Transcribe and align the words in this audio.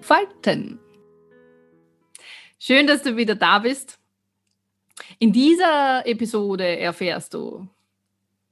entfalten. 0.00 0.80
Schön, 2.58 2.86
dass 2.86 3.02
du 3.02 3.18
wieder 3.18 3.34
da 3.34 3.58
bist. 3.58 3.98
In 5.18 5.32
dieser 5.32 6.06
Episode 6.06 6.78
erfährst 6.78 7.34
du, 7.34 7.68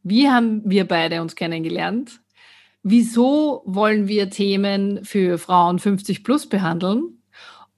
wie 0.03 0.29
haben 0.29 0.63
wir 0.67 0.87
beide 0.87 1.23
uns 1.23 1.35
kennengelernt? 1.35 2.21
Wieso 2.83 3.63
wollen 3.65 4.09
wir 4.09 4.29
Themen 4.29 5.05
für 5.05 5.39
Frauen 5.39 5.79
50 5.79 6.23
plus 6.23 6.47
behandeln? 6.47 7.23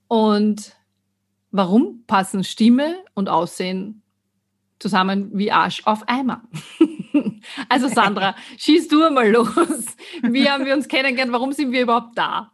Und 0.09 0.75
warum 1.51 2.03
passen 2.07 2.43
Stimme 2.43 2.97
und 3.13 3.29
Aussehen 3.29 4.03
zusammen 4.79 5.31
wie 5.33 5.51
Arsch 5.51 5.81
auf 5.85 6.03
Eimer? 6.07 6.43
also 7.69 7.87
Sandra, 7.87 8.35
schieß 8.57 8.89
du 8.89 9.09
mal 9.11 9.31
los. 9.31 9.85
Wie 10.23 10.49
haben 10.49 10.65
wir 10.65 10.73
uns 10.73 10.89
kennengelernt? 10.89 11.31
Warum 11.31 11.53
sind 11.53 11.71
wir 11.71 11.83
überhaupt 11.83 12.17
da? 12.17 12.51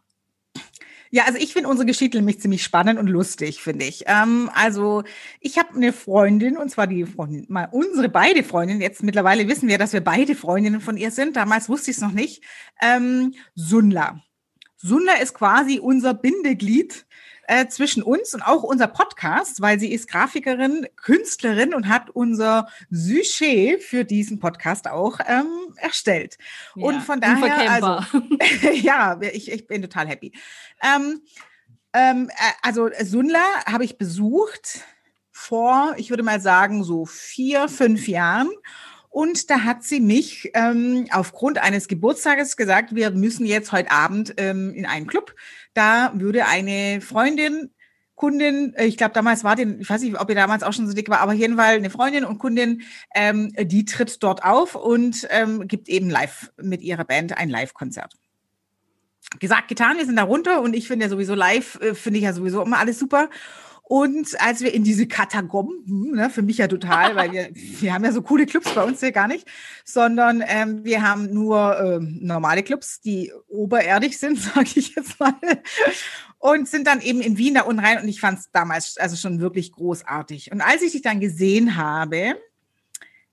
Ja, 1.10 1.24
also 1.24 1.38
ich 1.38 1.52
finde 1.52 1.68
unsere 1.68 1.86
Geschichte 1.86 2.18
nämlich 2.18 2.40
ziemlich 2.40 2.62
spannend 2.62 2.98
und 2.98 3.06
lustig, 3.06 3.62
finde 3.62 3.86
ich. 3.86 4.04
Ähm, 4.06 4.50
also 4.54 5.04
ich 5.40 5.58
habe 5.58 5.74
eine 5.74 5.92
Freundin, 5.92 6.56
und 6.56 6.70
zwar 6.70 6.86
die 6.86 7.06
Freundin, 7.06 7.46
mal 7.48 7.68
unsere 7.72 8.08
beide 8.08 8.42
Freundinnen, 8.44 8.80
jetzt 8.80 9.02
mittlerweile 9.02 9.48
wissen 9.48 9.68
wir, 9.68 9.78
dass 9.78 9.92
wir 9.92 10.02
beide 10.02 10.34
Freundinnen 10.34 10.80
von 10.80 10.96
ihr 10.96 11.10
sind, 11.10 11.36
damals 11.36 11.68
wusste 11.68 11.90
ich 11.90 11.96
es 11.96 12.02
noch 12.02 12.12
nicht, 12.12 12.42
ähm, 12.82 13.34
Sunla. 13.54 14.22
Sunla 14.76 15.14
ist 15.14 15.34
quasi 15.34 15.78
unser 15.78 16.14
Bindeglied 16.14 17.06
äh, 17.48 17.66
zwischen 17.66 18.02
uns 18.02 18.34
und 18.34 18.42
auch 18.42 18.62
unser 18.62 18.86
Podcast, 18.86 19.60
weil 19.60 19.80
sie 19.80 19.90
ist 19.90 20.08
Grafikerin, 20.08 20.86
Künstlerin 20.96 21.74
und 21.74 21.88
hat 21.88 22.10
unser 22.10 22.68
Sujet 22.90 23.82
für 23.82 24.04
diesen 24.04 24.38
Podcast 24.38 24.86
auch 24.86 25.18
ähm, 25.26 25.74
erstellt. 25.76 26.36
Ja, 26.76 26.86
und 26.86 27.00
von 27.00 27.20
daher, 27.20 27.70
also, 27.70 28.20
ja, 28.74 29.18
ich, 29.20 29.50
ich 29.50 29.66
bin 29.66 29.80
total 29.80 30.06
happy. 30.08 30.32
Ähm, 30.82 31.22
ähm, 31.94 32.28
äh, 32.28 32.52
also 32.62 32.90
Sunla 33.02 33.64
habe 33.64 33.84
ich 33.84 33.96
besucht 33.96 34.84
vor, 35.32 35.94
ich 35.96 36.10
würde 36.10 36.22
mal 36.22 36.40
sagen, 36.40 36.84
so 36.84 37.06
vier, 37.06 37.68
fünf 37.68 38.08
Jahren. 38.08 38.50
Und 39.10 39.50
da 39.50 39.64
hat 39.64 39.82
sie 39.82 40.00
mich 40.00 40.50
ähm, 40.54 41.06
aufgrund 41.10 41.58
eines 41.58 41.88
Geburtstages 41.88 42.56
gesagt, 42.56 42.94
wir 42.94 43.10
müssen 43.10 43.46
jetzt 43.46 43.72
heute 43.72 43.90
Abend 43.90 44.34
ähm, 44.36 44.72
in 44.74 44.86
einen 44.86 45.06
Club. 45.06 45.34
Da 45.74 46.12
würde 46.14 46.46
eine 46.46 47.00
Freundin, 47.00 47.70
Kundin, 48.14 48.74
äh, 48.74 48.84
ich 48.84 48.96
glaube 48.96 49.14
damals 49.14 49.44
war 49.44 49.56
den, 49.56 49.80
ich 49.80 49.88
weiß 49.88 50.02
nicht, 50.02 50.20
ob 50.20 50.28
ihr 50.28 50.34
damals 50.34 50.62
auch 50.62 50.72
schon 50.72 50.86
so 50.86 50.92
dick 50.92 51.08
war, 51.08 51.20
aber 51.20 51.32
jedenfalls 51.32 51.78
eine 51.78 51.90
Freundin 51.90 52.24
und 52.24 52.38
Kundin, 52.38 52.82
ähm, 53.14 53.52
die 53.58 53.84
tritt 53.84 54.22
dort 54.22 54.44
auf 54.44 54.74
und 54.74 55.26
ähm, 55.30 55.66
gibt 55.66 55.88
eben 55.88 56.10
live 56.10 56.52
mit 56.60 56.82
ihrer 56.82 57.04
Band 57.04 57.38
ein 57.38 57.48
Live-Konzert 57.48 58.14
gesagt, 59.40 59.68
getan, 59.68 59.98
wir 59.98 60.06
sind 60.06 60.16
da 60.16 60.22
runter 60.22 60.62
und 60.62 60.74
ich 60.74 60.88
finde 60.88 61.04
ja 61.04 61.10
sowieso 61.10 61.34
live, 61.34 61.78
äh, 61.80 61.94
finde 61.94 62.18
ich 62.18 62.24
ja 62.24 62.32
sowieso 62.32 62.62
immer 62.62 62.78
alles 62.78 62.98
super. 62.98 63.28
Und 63.88 64.38
als 64.38 64.60
wir 64.60 64.74
in 64.74 64.84
diese 64.84 65.06
Katakomben, 65.06 66.14
ne, 66.14 66.28
für 66.28 66.42
mich 66.42 66.58
ja 66.58 66.68
total, 66.68 67.16
weil 67.16 67.32
wir, 67.32 67.48
wir 67.54 67.94
haben 67.94 68.04
ja 68.04 68.12
so 68.12 68.20
coole 68.20 68.44
Clubs 68.44 68.74
bei 68.74 68.84
uns 68.84 69.00
hier 69.00 69.12
gar 69.12 69.28
nicht, 69.28 69.48
sondern 69.82 70.44
ähm, 70.46 70.84
wir 70.84 71.02
haben 71.02 71.32
nur 71.32 71.80
ähm, 71.80 72.18
normale 72.20 72.62
Clubs, 72.62 73.00
die 73.00 73.32
obererdig 73.48 74.18
sind, 74.18 74.38
sage 74.54 74.68
ich 74.74 74.94
jetzt 74.94 75.18
mal. 75.18 75.34
Und 76.38 76.68
sind 76.68 76.86
dann 76.86 77.00
eben 77.00 77.22
in 77.22 77.38
Wien 77.38 77.54
da 77.54 77.62
unten 77.62 77.84
rein 77.84 78.00
und 78.00 78.08
ich 78.08 78.20
fand 78.20 78.38
es 78.38 78.50
damals 78.52 78.96
also 78.98 79.16
schon 79.16 79.40
wirklich 79.40 79.72
großartig. 79.72 80.52
Und 80.52 80.60
als 80.60 80.82
ich 80.82 80.92
dich 80.92 81.02
dann 81.02 81.18
gesehen 81.18 81.76
habe, 81.76 82.36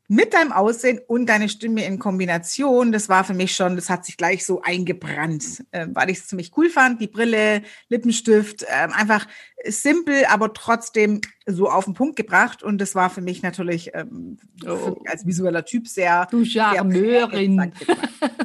mit 0.07 0.33
deinem 0.33 0.51
Aussehen 0.51 0.99
und 1.07 1.25
deine 1.25 1.49
Stimme 1.49 1.85
in 1.85 1.97
Kombination, 1.97 2.91
das 2.91 3.09
war 3.09 3.23
für 3.23 3.33
mich 3.33 3.55
schon, 3.55 3.75
das 3.75 3.89
hat 3.89 4.05
sich 4.05 4.17
gleich 4.17 4.45
so 4.45 4.61
eingebrannt, 4.61 5.65
äh, 5.71 5.87
weil 5.91 6.09
ich 6.09 6.19
es 6.19 6.27
ziemlich 6.27 6.51
cool 6.57 6.69
fand. 6.69 7.01
Die 7.01 7.07
Brille, 7.07 7.63
Lippenstift, 7.89 8.63
äh, 8.63 8.87
einfach 8.91 9.27
simpel, 9.63 10.25
aber 10.25 10.53
trotzdem 10.53 11.21
so 11.47 11.69
auf 11.69 11.85
den 11.85 11.95
Punkt 11.95 12.15
gebracht. 12.15 12.61
Und 12.61 12.79
das 12.79 12.93
war 12.93 13.09
für 13.09 13.21
mich 13.21 13.41
natürlich 13.41 13.91
ähm, 13.93 14.37
oh. 14.65 14.97
als 15.07 15.25
visueller 15.25 15.65
Typ 15.65 15.87
sehr. 15.87 16.27
Du 16.29 16.45
Charmeurin. 16.45 17.73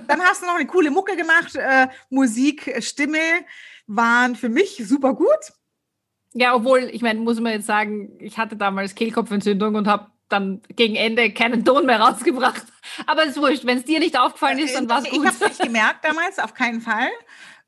Dann 0.08 0.20
hast 0.22 0.42
du 0.42 0.46
noch 0.46 0.56
eine 0.56 0.66
coole 0.66 0.90
Mucke 0.90 1.16
gemacht. 1.16 1.56
Äh, 1.56 1.88
Musik, 2.08 2.74
Stimme 2.80 3.18
waren 3.86 4.34
für 4.34 4.48
mich 4.48 4.82
super 4.86 5.14
gut. 5.14 5.52
Ja, 6.32 6.54
obwohl, 6.54 6.88
ich 6.92 7.02
meine, 7.02 7.20
muss 7.20 7.40
man 7.40 7.52
jetzt 7.52 7.66
sagen, 7.66 8.16
ich 8.20 8.38
hatte 8.38 8.56
damals 8.56 8.94
Kehlkopfentzündung 8.94 9.74
und 9.74 9.88
habe 9.88 10.06
dann 10.30 10.62
gegen 10.74 10.96
Ende 10.96 11.32
keinen 11.32 11.64
Ton 11.64 11.86
mehr 11.86 12.00
rausgebracht. 12.00 12.64
Aber 13.06 13.24
es 13.24 13.30
ist 13.30 13.40
wurscht, 13.40 13.66
wenn 13.66 13.78
es 13.78 13.84
dir 13.84 13.98
nicht 13.98 14.18
aufgefallen 14.18 14.58
ist, 14.58 14.74
dann 14.74 14.88
war 14.88 15.02
es 15.02 15.10
gut. 15.10 15.20
Ich 15.20 15.26
habe 15.26 15.36
es 15.36 15.58
nicht 15.58 15.62
gemerkt 15.62 16.04
damals, 16.04 16.38
auf 16.38 16.54
keinen 16.54 16.80
Fall. 16.80 17.08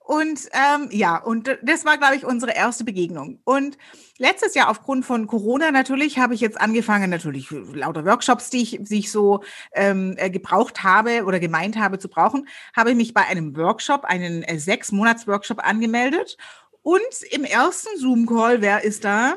Und 0.05 0.49
ähm, 0.53 0.89
ja, 0.91 1.17
und 1.17 1.59
das 1.63 1.85
war, 1.85 1.97
glaube 1.97 2.17
ich, 2.17 2.25
unsere 2.25 2.53
erste 2.53 2.83
Begegnung. 2.83 3.41
Und 3.45 3.79
letztes 4.19 4.55
Jahr 4.55 4.69
aufgrund 4.69 5.07
von 5.07 5.27
Corona 5.29 5.71
natürlich 5.71 6.19
habe 6.19 6.35
ich 6.35 6.41
jetzt 6.41 6.61
angefangen, 6.61 7.09
natürlich 7.09 7.51
lauter 7.51 8.05
Workshops, 8.05 8.51
die 8.51 8.63
ich, 8.63 8.79
die 8.81 8.99
ich 8.99 9.13
so 9.13 9.45
ähm, 9.73 10.15
äh, 10.19 10.29
gebraucht 10.29 10.83
habe 10.83 11.25
oder 11.25 11.39
gemeint 11.39 11.79
habe 11.79 11.99
zu 11.99 12.09
brauchen, 12.09 12.49
habe 12.77 12.91
ich 12.91 12.97
mich 12.97 13.15
bei 13.15 13.27
einem 13.27 13.57
Workshop, 13.57 14.05
einen 14.05 14.43
äh, 14.43 14.59
sechs 14.59 14.91
Monats 14.91 15.29
Workshop 15.29 15.65
angemeldet. 15.65 16.37
Und 16.83 17.23
im 17.31 17.45
ersten 17.45 17.97
Zoom-Call, 17.97 18.61
wer 18.61 18.83
ist 18.83 19.05
da? 19.05 19.37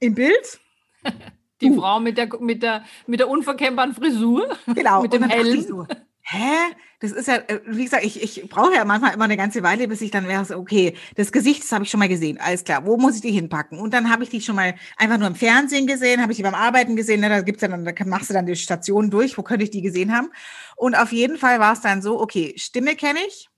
Im 0.00 0.14
Bild? 0.14 0.60
Die 1.62 1.70
uh. 1.70 1.80
Frau 1.80 2.00
mit 2.00 2.18
der, 2.18 2.28
mit, 2.40 2.62
der, 2.62 2.84
mit 3.06 3.20
der 3.20 3.28
unverkennbaren 3.28 3.94
Frisur. 3.94 4.48
Genau. 4.66 5.02
mit 5.02 5.12
dem 5.12 5.24
Helm. 5.24 5.60
So, 5.62 5.86
hä? 6.22 6.74
Das 7.00 7.10
ist 7.10 7.26
ja, 7.26 7.36
äh, 7.36 7.60
wie 7.66 7.82
gesagt, 7.82 8.04
ich, 8.04 8.22
ich 8.22 8.48
brauche 8.48 8.74
ja 8.74 8.84
manchmal 8.84 9.12
immer 9.12 9.24
eine 9.24 9.36
ganze 9.36 9.64
Weile, 9.64 9.88
bis 9.88 10.00
ich 10.02 10.12
dann 10.12 10.28
wäre, 10.28 10.44
so, 10.44 10.56
okay, 10.56 10.94
das 11.16 11.32
Gesicht, 11.32 11.64
das 11.64 11.72
habe 11.72 11.84
ich 11.84 11.90
schon 11.90 11.98
mal 11.98 12.08
gesehen, 12.08 12.38
alles 12.40 12.62
klar, 12.62 12.86
wo 12.86 12.96
muss 12.96 13.16
ich 13.16 13.22
die 13.22 13.32
hinpacken? 13.32 13.80
Und 13.80 13.92
dann 13.92 14.08
habe 14.08 14.22
ich 14.22 14.30
die 14.30 14.40
schon 14.40 14.54
mal 14.54 14.76
einfach 14.96 15.18
nur 15.18 15.26
im 15.26 15.34
Fernsehen 15.34 15.88
gesehen, 15.88 16.22
habe 16.22 16.30
ich 16.30 16.36
die 16.36 16.44
beim 16.44 16.54
Arbeiten 16.54 16.94
gesehen, 16.94 17.20
ne, 17.20 17.28
da 17.28 17.40
gibt's 17.40 17.62
ja 17.62 17.66
dann, 17.66 17.84
da 17.84 17.92
machst 18.04 18.30
du 18.30 18.34
dann 18.34 18.46
die 18.46 18.54
Station 18.54 19.10
durch, 19.10 19.36
wo 19.36 19.42
könnte 19.42 19.64
ich 19.64 19.70
die 19.70 19.82
gesehen 19.82 20.16
haben? 20.16 20.30
Und 20.76 20.94
auf 20.94 21.10
jeden 21.12 21.38
Fall 21.38 21.58
war 21.58 21.72
es 21.72 21.80
dann 21.80 22.02
so, 22.02 22.20
okay, 22.20 22.54
Stimme 22.56 22.94
kenne 22.94 23.18
ich, 23.26 23.48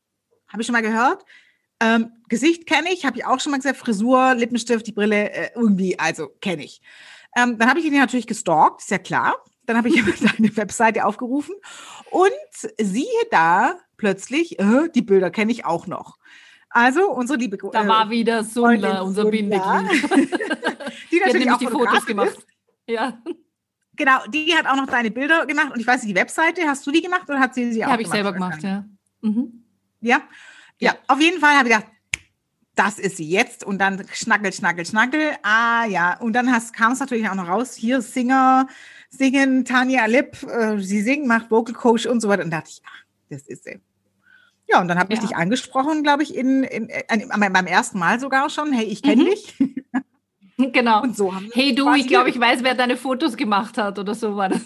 habe 0.49 0.63
ich 0.63 0.67
schon 0.67 0.73
mal 0.73 0.81
gehört, 0.81 1.23
ähm, 1.81 2.13
Gesicht 2.31 2.67
kenne 2.67 2.89
ich, 2.95 3.05
habe 3.05 3.19
ich 3.19 3.27
auch 3.27 3.41
schon 3.41 3.51
mal 3.51 3.59
gesagt, 3.59 3.77
Frisur, 3.77 4.35
Lippenstift, 4.35 4.87
die 4.87 4.93
Brille, 4.93 5.31
äh, 5.31 5.51
irgendwie, 5.55 5.99
also 5.99 6.29
kenne 6.41 6.65
ich. 6.65 6.81
Ähm, 7.37 7.59
dann 7.59 7.69
habe 7.69 7.81
ich 7.81 7.87
ihn 7.87 7.99
natürlich 7.99 8.27
gestalkt, 8.27 8.83
ist 8.83 8.91
ja 8.91 8.99
klar. 8.99 9.37
Dann 9.67 9.77
habe 9.77 9.89
ich 9.89 9.95
seine 10.19 10.57
Webseite 10.57 11.05
aufgerufen 11.05 11.55
und 12.11 12.31
siehe 12.79 13.07
da 13.31 13.77
plötzlich, 13.97 14.59
äh, 14.59 14.89
die 14.95 15.03
Bilder 15.03 15.31
kenne 15.31 15.53
ich 15.53 15.65
auch 15.65 15.87
noch. 15.87 16.19
Also 16.71 17.11
unsere 17.11 17.39
liebe 17.39 17.57
Da 17.73 17.87
war 17.87 18.11
wieder 18.11 18.43
Sunda, 18.43 19.01
unser 19.03 19.27
Bindeglied. 19.27 20.03
die 21.13 21.21
natürlich 21.21 21.51
auch 21.51 21.59
die 21.59 21.69
Fotos 21.69 22.05
gemacht. 22.05 22.37
Ist. 22.37 22.47
Ja. 22.89 23.23
Genau, 23.97 24.27
die 24.27 24.53
hat 24.57 24.67
auch 24.67 24.75
noch 24.75 24.87
deine 24.87 25.13
Bilder 25.13 25.47
gemacht 25.47 25.73
und 25.73 25.81
ich 25.81 25.87
weiß 25.87 26.03
nicht, 26.03 26.17
die 26.17 26.21
Webseite, 26.21 26.63
hast 26.67 26.85
du 26.85 26.91
die 26.91 27.01
gemacht 27.01 27.29
oder 27.29 27.39
hat 27.39 27.55
sie 27.55 27.67
sie 27.67 27.79
die 27.79 27.85
auch 27.85 27.89
gemacht? 27.89 27.89
Die 27.89 27.93
habe 27.93 28.03
ich 28.03 28.09
selber 28.09 28.33
gemacht, 28.33 28.63
ja. 28.65 28.85
Mhm. 29.21 29.65
ja. 30.01 30.21
Ja, 30.81 30.91
ja, 30.91 30.99
auf 31.07 31.21
jeden 31.21 31.39
Fall 31.39 31.57
habe 31.57 31.69
ich 31.69 31.75
gedacht, 31.75 31.94
das 32.75 32.99
ist 32.99 33.17
sie 33.17 33.29
jetzt. 33.29 33.65
Und 33.65 33.79
dann 33.79 34.05
schnackel, 34.13 34.53
schnackel, 34.53 34.87
schnackel. 34.87 35.33
Ah 35.43 35.85
ja, 35.87 36.19
und 36.21 36.33
dann 36.33 36.47
kam 36.73 36.93
es 36.93 37.01
natürlich 37.01 37.29
auch 37.29 37.35
noch 37.35 37.49
raus, 37.49 37.75
hier 37.75 38.01
Singer, 38.03 38.69
singen, 39.11 39.65
Tanja 39.65 40.07
Lipp, 40.07 40.43
äh, 40.43 40.79
sie 40.79 41.03
singt, 41.03 41.27
macht 41.27 41.51
Vocal 41.51 41.75
Coach 41.75 42.07
und 42.07 42.21
so 42.21 42.29
weiter. 42.29 42.45
Und 42.45 42.51
dachte 42.51 42.71
ich, 42.71 42.83
ach, 42.85 43.05
das 43.31 43.43
ist 43.43 43.65
sie. 43.65 43.81
Ja, 44.69 44.81
und 44.81 44.89
dann 44.89 44.99
habe 44.99 45.13
ich 45.13 45.21
ja. 45.21 45.27
dich 45.27 45.37
angesprochen, 45.37 46.03
glaube 46.03 46.23
ich, 46.23 46.35
in, 46.35 46.65
in, 46.65 46.89
in, 46.89 47.29
beim 47.29 47.67
ersten 47.67 47.99
Mal 47.99 48.19
sogar 48.19 48.49
schon. 48.49 48.73
Hey, 48.73 48.87
ich 48.87 49.03
kenne 49.03 49.25
mhm. 49.25 49.27
dich. 49.27 49.55
Genau. 50.57 51.03
Und 51.03 51.17
so 51.17 51.35
haben 51.35 51.51
hey 51.53 51.75
du, 51.75 51.93
ich 51.95 52.07
glaube, 52.07 52.31
ich 52.31 52.39
weiß, 52.39 52.63
wer 52.63 52.77
deine 52.77 52.97
Fotos 52.97 53.37
gemacht 53.37 53.77
hat 53.77 53.99
oder 53.99 54.15
so 54.15 54.37
war 54.37 54.49
das. 54.49 54.63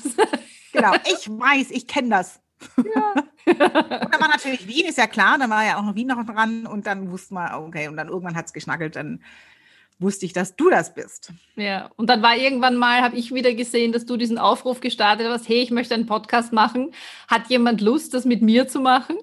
Genau, 0.70 0.92
ich 1.04 1.28
weiß, 1.28 1.70
ich 1.70 1.86
kenne 1.86 2.10
das. 2.10 2.40
Ja. 2.76 3.14
Dann 3.54 4.20
war 4.20 4.28
natürlich 4.28 4.66
Wien, 4.66 4.86
ist 4.86 4.98
ja 4.98 5.06
klar, 5.06 5.38
dann 5.38 5.50
war 5.50 5.64
ja 5.64 5.78
auch 5.78 5.82
noch 5.82 5.94
Wien 5.94 6.08
noch 6.08 6.24
dran 6.24 6.66
und 6.66 6.86
dann 6.86 7.10
wusste 7.10 7.34
man, 7.34 7.54
okay, 7.54 7.88
und 7.88 7.96
dann 7.96 8.08
irgendwann 8.08 8.36
hat 8.36 8.46
es 8.46 8.52
geschnackelt, 8.52 8.96
dann 8.96 9.20
wusste 9.98 10.26
ich, 10.26 10.32
dass 10.32 10.56
du 10.56 10.70
das 10.70 10.94
bist. 10.94 11.32
Ja, 11.56 11.90
und 11.96 12.08
dann 12.08 12.22
war 12.22 12.36
irgendwann 12.36 12.76
mal, 12.76 13.02
habe 13.02 13.16
ich 13.16 13.34
wieder 13.34 13.54
gesehen, 13.54 13.92
dass 13.92 14.06
du 14.06 14.16
diesen 14.16 14.38
Aufruf 14.38 14.80
gestartet 14.80 15.26
hast, 15.28 15.48
hey, 15.48 15.60
ich 15.60 15.70
möchte 15.70 15.94
einen 15.94 16.06
Podcast 16.06 16.52
machen. 16.52 16.92
Hat 17.26 17.48
jemand 17.48 17.80
Lust, 17.80 18.14
das 18.14 18.24
mit 18.24 18.42
mir 18.42 18.68
zu 18.68 18.80
machen? 18.80 19.16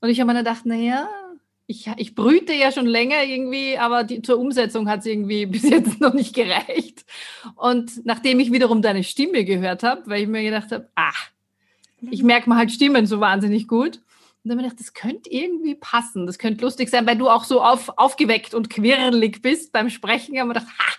Und 0.00 0.10
ich 0.10 0.20
habe 0.20 0.32
mir 0.32 0.38
gedacht, 0.38 0.66
naja, 0.66 1.08
ich, 1.66 1.90
ich 1.96 2.14
brüte 2.14 2.52
ja 2.52 2.72
schon 2.72 2.86
länger 2.86 3.22
irgendwie, 3.24 3.78
aber 3.78 4.04
die, 4.04 4.20
zur 4.20 4.38
Umsetzung 4.38 4.88
hat 4.88 5.00
es 5.00 5.06
irgendwie 5.06 5.46
bis 5.46 5.62
jetzt 5.62 6.00
noch 6.00 6.12
nicht 6.12 6.34
gereicht. 6.34 7.04
Und 7.56 8.04
nachdem 8.04 8.40
ich 8.40 8.52
wiederum 8.52 8.82
deine 8.82 9.04
Stimme 9.04 9.44
gehört 9.44 9.82
habe, 9.82 10.02
weil 10.06 10.22
ich 10.22 10.28
mir 10.28 10.42
gedacht 10.42 10.72
habe, 10.72 10.88
ah, 10.94 11.12
ich 12.10 12.22
merke 12.22 12.48
mal 12.48 12.58
halt 12.58 12.72
Stimmen 12.72 13.06
so 13.06 13.20
wahnsinnig 13.20 13.68
gut. 13.68 13.96
Und 14.44 14.48
dann 14.48 14.58
habe 14.58 14.66
ich 14.66 14.72
gedacht, 14.72 14.80
das 14.80 14.94
könnte 14.94 15.30
irgendwie 15.30 15.76
passen, 15.76 16.26
das 16.26 16.38
könnte 16.38 16.64
lustig 16.64 16.90
sein, 16.90 17.06
weil 17.06 17.16
du 17.16 17.28
auch 17.28 17.44
so 17.44 17.62
auf, 17.62 17.90
aufgeweckt 17.96 18.54
und 18.54 18.70
quirlig 18.70 19.40
bist 19.40 19.72
beim 19.72 19.88
Sprechen. 19.88 20.34
Da 20.34 20.40
habe 20.40 20.52
ich 20.52 20.58
gedacht, 20.58 20.78
ha, 20.78 20.92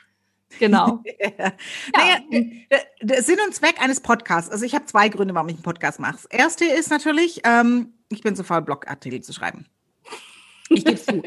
Genau. 0.59 1.03
ja. 1.19 1.51
Naja, 1.95 2.19
der 3.01 3.23
Sinn 3.23 3.38
und 3.45 3.53
Zweck 3.53 3.81
eines 3.81 4.01
Podcasts. 4.01 4.51
Also 4.51 4.65
ich 4.65 4.75
habe 4.75 4.85
zwei 4.85 5.09
Gründe, 5.09 5.33
warum 5.33 5.50
ich 5.50 5.55
einen 5.55 5.63
Podcast 5.63 6.00
mache. 6.00 6.13
Das 6.13 6.25
erste 6.25 6.65
ist 6.65 6.89
natürlich, 6.89 7.41
ähm, 7.44 7.94
ich 8.09 8.21
bin 8.21 8.35
so 8.35 8.44
faul, 8.44 8.61
Blogartikel 8.61 9.21
zu 9.21 9.33
schreiben. 9.33 9.65
Ich 10.74 10.86
gebe 10.86 11.02
zu. 11.02 11.22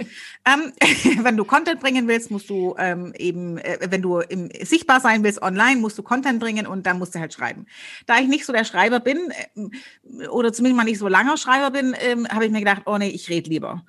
ähm, 0.44 0.72
wenn 1.24 1.36
du 1.36 1.44
Content 1.44 1.80
bringen 1.80 2.08
willst, 2.08 2.30
musst 2.30 2.50
du 2.50 2.74
ähm, 2.78 3.12
eben, 3.18 3.58
äh, 3.58 3.78
wenn 3.90 4.02
du 4.02 4.20
im, 4.20 4.50
sichtbar 4.62 5.00
sein 5.00 5.24
willst 5.24 5.42
online, 5.42 5.80
musst 5.80 5.98
du 5.98 6.02
Content 6.02 6.40
bringen 6.40 6.66
und 6.66 6.86
dann 6.86 6.98
musst 6.98 7.14
du 7.14 7.20
halt 7.20 7.32
schreiben. 7.32 7.66
Da 8.06 8.18
ich 8.18 8.28
nicht 8.28 8.44
so 8.44 8.52
der 8.52 8.64
Schreiber 8.64 9.00
bin 9.00 9.18
äh, 9.54 10.26
oder 10.28 10.52
zumindest 10.52 10.76
mal 10.76 10.84
nicht 10.84 10.98
so 10.98 11.08
langer 11.08 11.36
Schreiber 11.36 11.70
bin, 11.70 11.94
ähm, 12.00 12.28
habe 12.28 12.46
ich 12.46 12.50
mir 12.50 12.60
gedacht, 12.60 12.82
oh 12.86 12.98
nee, 12.98 13.08
ich 13.08 13.28
rede 13.28 13.50
lieber. 13.50 13.84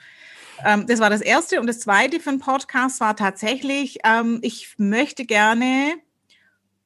Ähm, 0.65 0.85
das 0.87 0.99
war 0.99 1.09
das 1.09 1.21
Erste. 1.21 1.59
Und 1.59 1.67
das 1.67 1.79
Zweite 1.79 2.19
für 2.19 2.29
einen 2.29 2.39
Podcast 2.39 2.99
war 2.99 3.15
tatsächlich, 3.15 3.99
ähm, 4.03 4.39
ich 4.41 4.75
möchte 4.77 5.25
gerne 5.25 5.95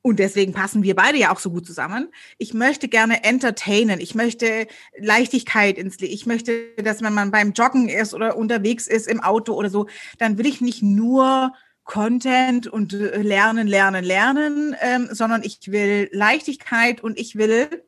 und 0.01 0.17
deswegen 0.19 0.53
passen 0.53 0.81
wir 0.81 0.95
beide 0.95 1.19
ja 1.19 1.31
auch 1.31 1.39
so 1.39 1.51
gut 1.51 1.65
zusammen. 1.65 2.11
Ich 2.39 2.53
möchte 2.53 2.87
gerne 2.87 3.23
entertainen. 3.23 3.99
Ich 3.99 4.15
möchte 4.15 4.67
Leichtigkeit 4.97 5.77
ins 5.77 5.99
Leben. 5.99 6.13
Ich 6.13 6.25
möchte, 6.25 6.73
dass 6.77 7.03
wenn 7.03 7.13
man 7.13 7.29
beim 7.29 7.51
Joggen 7.51 7.87
ist 7.87 8.13
oder 8.13 8.35
unterwegs 8.35 8.87
ist 8.87 9.07
im 9.07 9.21
Auto 9.21 9.53
oder 9.53 9.69
so, 9.69 9.87
dann 10.17 10.37
will 10.39 10.47
ich 10.47 10.59
nicht 10.59 10.81
nur 10.81 11.53
Content 11.83 12.67
und 12.67 12.93
äh, 12.93 13.21
lernen, 13.21 13.67
lernen, 13.67 14.03
lernen, 14.03 14.75
ähm, 14.81 15.09
sondern 15.11 15.43
ich 15.43 15.71
will 15.71 16.09
Leichtigkeit 16.11 17.01
und 17.01 17.19
ich 17.19 17.35
will 17.35 17.83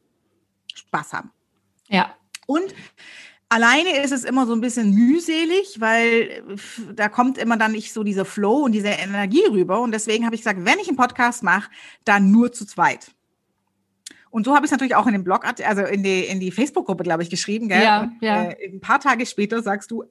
Spaß 0.74 1.14
haben. 1.14 1.32
Ja. 1.88 2.16
Und 2.46 2.76
Alleine 3.50 4.02
ist 4.04 4.12
es 4.12 4.24
immer 4.24 4.48
so 4.48 4.54
ein 4.54 4.62
bisschen 4.62 4.94
mühselig, 4.94 5.80
weil 5.80 6.44
da 6.96 7.08
kommt 7.08 7.38
immer 7.38 7.58
dann 7.58 7.74
nicht 7.74 7.94
so 7.94 8.04
dieser 8.04 8.26
Flow 8.26 8.64
und 8.64 8.72
diese 8.72 8.88
Energie 8.88 9.46
rüber. 9.46 9.82
Und 9.82 9.92
deswegen 9.92 10.26
habe 10.26 10.36
ich 10.36 10.42
gesagt, 10.42 10.66
wenn 10.66 10.80
ich 10.80 10.88
einen 10.88 10.98
Podcast 10.98 11.44
mache, 11.44 11.70
dann 12.04 12.32
nur 12.32 12.52
zu 12.52 12.66
zweit. 12.66 13.12
Und 14.32 14.46
so 14.46 14.56
habe 14.56 14.66
ich 14.66 14.70
es 14.70 14.72
natürlich 14.72 14.96
auch 14.96 15.06
in 15.06 15.14
den 15.14 15.24
Blog, 15.24 15.46
also 15.46 15.84
in 15.84 16.02
die, 16.02 16.22
in 16.22 16.40
die 16.40 16.50
Facebook-Gruppe, 16.50 17.04
glaube 17.04 17.22
ich, 17.22 17.30
geschrieben. 17.30 17.70
Gell? 17.70 17.84
Ja, 17.84 18.02
und, 18.02 18.18
ja. 18.22 18.46
Äh, 18.46 18.72
ein 18.74 18.80
paar 18.80 19.00
Tage 19.00 19.28
später 19.28 19.62
sagst 19.62 19.92
du, 19.92 20.06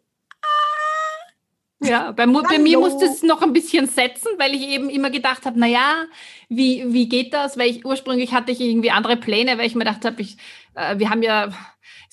ja, 1.83 2.13
bei, 2.13 2.27
bei 2.27 2.59
mir 2.59 2.79
musste 2.79 3.07
es 3.07 3.23
noch 3.23 3.43
ein 3.43 3.53
bisschen 3.53 3.89
setzen, 3.89 4.29
weil 4.39 4.55
ich 4.55 4.63
eben 4.69 4.89
immer 4.89 5.11
gedacht 5.11 5.45
habe, 5.47 5.59
naja, 5.59 6.05
wie, 6.49 6.85
wie 6.93 7.09
geht 7.09 7.35
das? 7.35 7.59
Weil 7.59 7.71
ich 7.71 7.85
ursprünglich 7.85 8.33
hatte 8.33 8.53
ich 8.53 8.61
irgendwie 8.61 8.93
andere 8.93 9.17
Pläne, 9.17 9.59
weil 9.59 9.67
ich 9.67 9.75
mir 9.75 9.85
gedacht 9.85 10.05
habe, 10.05 10.23
ich, 10.23 10.37
äh, 10.75 10.99
wir 10.99 11.11
haben 11.11 11.23
ja 11.23 11.51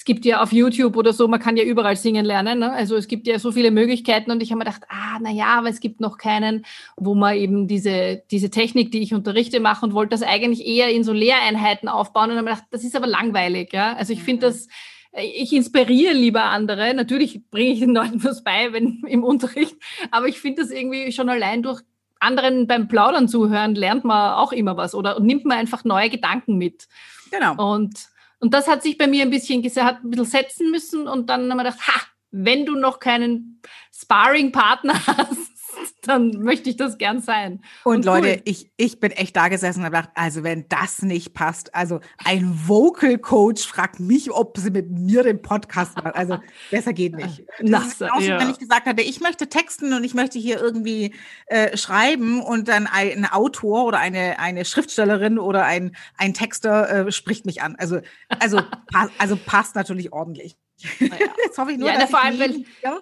gibt 0.10 0.26
ja 0.26 0.42
auf 0.42 0.52
YouTube 0.52 0.98
oder 0.98 1.14
so, 1.14 1.28
man 1.28 1.40
kann 1.40 1.56
ja 1.56 1.64
überall 1.64 1.96
singen 1.96 2.26
lernen. 2.26 2.58
Ne? 2.58 2.72
Also 2.72 2.96
es 2.96 3.08
gibt 3.08 3.28
ja 3.28 3.38
so 3.38 3.52
viele 3.52 3.70
Möglichkeiten 3.70 4.32
und 4.32 4.42
ich 4.42 4.50
habe 4.50 4.58
mir 4.58 4.66
gedacht, 4.66 4.82
ah, 4.90 5.20
na 5.22 5.30
ja, 5.30 5.60
aber 5.60 5.70
es 5.70 5.82
gibt 5.82 6.02
noch 6.02 6.18
keinen, 6.18 6.66
wo 6.98 7.14
man 7.14 7.36
eben 7.36 7.68
diese, 7.68 8.24
diese 8.32 8.50
Technik, 8.50 8.92
die 8.92 9.04
ich 9.04 9.14
unterrichte, 9.14 9.60
mache 9.60 9.86
und 9.86 9.94
wollte 9.94 10.10
das 10.10 10.24
eigentlich 10.24 10.66
eher 10.66 10.90
in 10.90 11.04
so 11.04 11.14
Lehreinheiten 11.14 11.88
aufbauen 11.88 12.32
und 12.32 12.38
habe 12.38 12.46
mir 12.46 12.56
gedacht, 12.56 12.70
das 12.72 12.84
ist 12.84 12.96
aber 12.96 13.06
langweilig. 13.06 13.72
Ja? 13.72 13.94
Also 13.98 14.12
ich 14.12 14.24
finde 14.24 14.48
mhm. 14.48 14.50
das, 14.50 14.68
äh, 15.12 15.28
ich 15.28 15.54
inspiriere 15.54 16.14
lieber 16.14 16.46
andere. 16.46 16.96
Natürlich 16.96 17.48
bringe 17.52 17.74
ich 17.74 17.80
den 17.80 17.94
Leuten 17.94 18.24
was 18.24 18.44
bei, 18.44 18.74
wenn 18.74 19.04
im 19.08 19.24
Unterricht, 19.24 19.76
aber 20.10 20.28
ich 20.28 20.40
finde 20.40 20.64
das 20.64 20.72
irgendwie 20.72 21.12
schon 21.12 21.30
allein 21.30 21.62
durch 21.62 21.84
anderen 22.20 22.66
beim 22.66 22.88
Plaudern 22.88 23.28
zuhören, 23.28 23.76
lernt 23.76 24.06
man 24.06 24.34
auch 24.34 24.54
immer 24.54 24.76
was 24.76 24.96
oder 24.96 25.20
nimmt 25.20 25.46
man 25.46 25.60
einfach 25.60 25.84
neue 25.84 26.10
Gedanken 26.10 26.58
mit. 26.58 26.88
Genau. 27.30 27.74
Und 27.74 28.09
und 28.40 28.54
das 28.54 28.68
hat 28.68 28.84
sich 28.84 28.98
bei 28.98 29.08
mir 29.08 29.24
ein 29.24 29.30
bisschen, 29.30 29.64
hat 29.64 30.04
ein 30.04 30.10
bisschen 30.10 30.26
setzen 30.26 30.72
müssen 30.72 31.08
und 31.08 31.30
dann 31.30 31.50
haben 31.50 31.58
wir 31.58 31.64
gedacht, 31.64 31.88
ha, 31.88 32.02
wenn 32.32 32.66
du 32.66 32.76
noch 32.76 33.00
keinen 33.00 33.62
Sparring-Partner 33.94 34.94
hast, 35.08 35.59
dann 36.04 36.32
möchte 36.42 36.70
ich 36.70 36.78
das 36.78 36.98
gern 36.98 37.22
sein. 37.22 37.62
Und, 37.84 37.98
und 37.98 38.06
Leute, 38.06 38.28
cool. 38.28 38.42
ich, 38.46 38.72
ich 38.78 39.00
bin 39.00 39.12
echt 39.12 39.36
da 39.36 39.48
gesessen 39.48 39.80
und 39.80 39.86
habe 39.86 39.98
gedacht, 39.98 40.12
also 40.16 40.44
wenn 40.44 40.68
das 40.70 41.02
nicht 41.02 41.34
passt, 41.34 41.74
also 41.76 42.00
ein 42.18 42.68
Vocal 42.68 43.18
Coach 43.18 43.66
fragt 43.66 44.00
mich, 44.00 44.32
ob 44.32 44.58
sie 44.58 44.72
mit 44.72 44.90
mir 44.92 45.24
den 45.24 45.42
Podcast 45.42 45.96
macht. 45.98 46.16
Also 46.16 46.40
besser 46.72 46.94
geht 46.94 47.16
nicht. 47.16 47.44
Das 47.60 47.88
ist 47.88 48.00
genauso, 48.00 48.22
ja. 48.22 48.40
wenn 48.40 48.50
ich 48.50 48.60
gesagt 48.60 48.86
hatte, 48.86 49.02
ich 49.02 49.20
möchte 49.22 49.48
texten 49.48 49.94
und 49.94 50.04
ich 50.04 50.14
möchte 50.14 50.40
hier 50.40 50.60
irgendwie 50.60 51.14
äh, 51.48 51.76
schreiben 51.78 52.42
und 52.42 52.68
dann 52.68 52.88
ein 52.88 53.26
Autor 53.26 53.86
oder 53.86 54.00
eine, 54.00 54.40
eine 54.40 54.66
Schriftstellerin 54.66 55.40
oder 55.40 55.66
ein, 55.66 55.96
ein 56.18 56.34
Texter 56.34 57.08
äh, 57.08 57.12
spricht 57.12 57.46
mich 57.46 57.62
an. 57.62 57.76
Also, 57.78 58.02
also, 58.40 58.58
pa 58.92 59.10
also 59.18 59.38
passt 59.38 59.76
natürlich 59.76 60.14
ordentlich. 60.14 60.58
Naja. 61.00 61.28
Jetzt 61.44 61.58
hoffe 61.58 61.72
ich 61.72 61.78
nur, 61.78 61.90
ja, 61.90 62.00
dass 62.00 62.10
vor 62.10 62.24
allem, 62.24 62.40
wenn, 62.40 62.66
ja? 62.82 63.00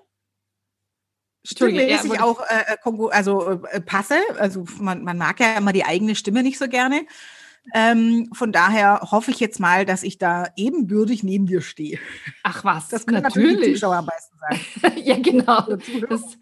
Stimmmäßig 1.47 2.13
ja, 2.13 2.23
auch 2.23 2.41
äh, 2.41 2.73
äh 2.73 3.09
also 3.11 3.61
äh, 3.71 3.81
passe. 3.81 4.15
Also 4.38 4.65
man, 4.79 5.03
man 5.03 5.17
mag 5.17 5.39
ja 5.39 5.57
immer 5.57 5.73
die 5.73 5.85
eigene 5.85 6.15
Stimme 6.15 6.44
nicht 6.44 6.57
so 6.57 6.67
gerne. 6.67 7.05
Ähm, 7.73 8.29
von 8.33 8.51
daher 8.51 9.01
hoffe 9.11 9.31
ich 9.31 9.39
jetzt 9.39 9.59
mal, 9.59 9.85
dass 9.85 10.03
ich 10.03 10.17
da 10.17 10.47
ebenbürtig 10.55 11.23
neben 11.23 11.47
dir 11.47 11.61
stehe. 11.61 11.99
Ach 12.44 12.63
was, 12.63 12.88
das 12.88 13.05
können 13.05 13.23
natürlich, 13.23 13.53
natürlich 13.53 13.67
die 13.73 13.73
Zuschauer 13.73 13.95
am 13.97 14.07
sein. 14.49 14.91
ja, 15.03 15.17
genau. 15.17 15.77
Das, 16.09 16.38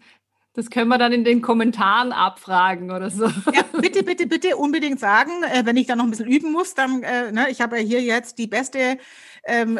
das 0.56 0.70
können 0.70 0.88
wir 0.88 0.98
dann 0.98 1.12
in 1.12 1.24
den 1.24 1.42
Kommentaren 1.42 2.12
abfragen 2.12 2.90
oder 2.90 3.10
so. 3.10 3.26
Ja, 3.26 3.62
bitte, 3.78 4.02
bitte, 4.02 4.26
bitte 4.26 4.56
unbedingt 4.56 5.00
sagen, 5.00 5.32
äh, 5.52 5.66
wenn 5.66 5.76
ich 5.76 5.86
da 5.86 5.96
noch 5.96 6.04
ein 6.04 6.10
bisschen 6.10 6.28
üben 6.28 6.52
muss, 6.52 6.74
dann, 6.74 7.02
äh, 7.02 7.32
ne, 7.32 7.50
ich 7.50 7.60
habe 7.60 7.78
ja 7.78 7.82
hier 7.82 8.00
jetzt 8.00 8.38
die 8.38 8.46
beste, 8.46 8.98
ähm, 9.44 9.78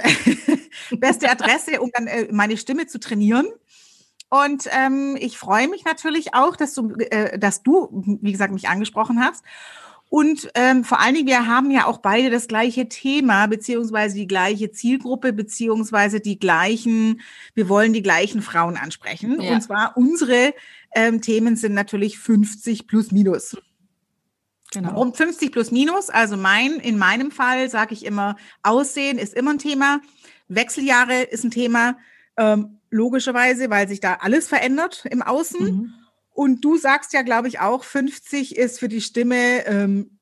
beste 0.99 1.31
Adresse, 1.31 1.81
um 1.81 1.91
dann 1.95 2.09
äh, 2.09 2.29
meine 2.31 2.57
Stimme 2.57 2.87
zu 2.87 2.99
trainieren. 2.99 3.47
Und 4.29 4.65
ähm, 4.73 5.17
ich 5.21 5.39
freue 5.39 5.69
mich 5.69 5.85
natürlich 5.85 6.35
auch, 6.35 6.57
dass 6.57 6.75
du, 6.75 6.91
äh, 6.99 7.39
dass 7.39 7.63
du, 7.63 7.89
wie 8.21 8.33
gesagt, 8.33 8.53
mich 8.53 8.69
angesprochen 8.69 9.21
hast. 9.23 9.45
Und 10.09 10.51
ähm, 10.55 10.85
vor 10.85 11.01
allen 11.01 11.15
Dingen, 11.15 11.27
wir 11.27 11.47
haben 11.47 11.71
ja 11.71 11.87
auch 11.87 11.99
beide 11.99 12.31
das 12.31 12.47
gleiche 12.47 12.89
Thema, 12.89 13.47
beziehungsweise 13.47 14.15
die 14.15 14.29
gleiche 14.29 14.71
Zielgruppe, 14.71 15.33
beziehungsweise 15.33 16.21
die 16.21 16.39
gleichen, 16.39 17.21
wir 17.55 17.69
wollen 17.69 17.93
die 17.93 18.03
gleichen 18.03 18.41
Frauen 18.41 18.77
ansprechen. 18.77 19.41
Ja. 19.41 19.55
Und 19.55 19.63
zwar 19.63 19.97
unsere 19.97 20.55
ähm, 20.95 21.21
Themen 21.23 21.57
sind 21.57 21.75
natürlich 21.75 22.19
50 22.19 22.87
plus 22.87 23.11
minus. 23.11 23.57
Genau. 24.73 24.91
Warum 24.91 25.13
50 25.13 25.51
plus 25.51 25.71
minus? 25.71 26.09
Also 26.09 26.37
mein, 26.37 26.75
in 26.75 26.99
meinem 26.99 27.31
Fall 27.31 27.69
sage 27.69 27.93
ich 27.93 28.05
immer, 28.05 28.37
Aussehen 28.63 29.19
ist 29.19 29.35
immer 29.35 29.53
ein 29.53 29.59
Thema, 29.59 30.01
Wechseljahre 30.49 31.23
ist 31.23 31.45
ein 31.45 31.51
Thema, 31.51 31.97
ähm, 32.37 32.81
logischerweise, 32.91 33.71
weil 33.71 33.89
sich 33.89 34.01
da 34.01 34.19
alles 34.21 34.49
verändert 34.49 35.05
im 35.11 35.23
Außen. 35.23 35.65
Mhm. 35.65 35.95
Und 36.33 36.65
du 36.65 36.77
sagst 36.77 37.13
ja, 37.15 37.23
glaube 37.23 37.49
ich, 37.49 37.61
auch, 37.61 37.83
50 37.83 38.57
ist 38.57 38.79
für 38.79 38.89
die 38.89 39.01
Stimme. 39.01 39.67
Ähm, 39.67 40.19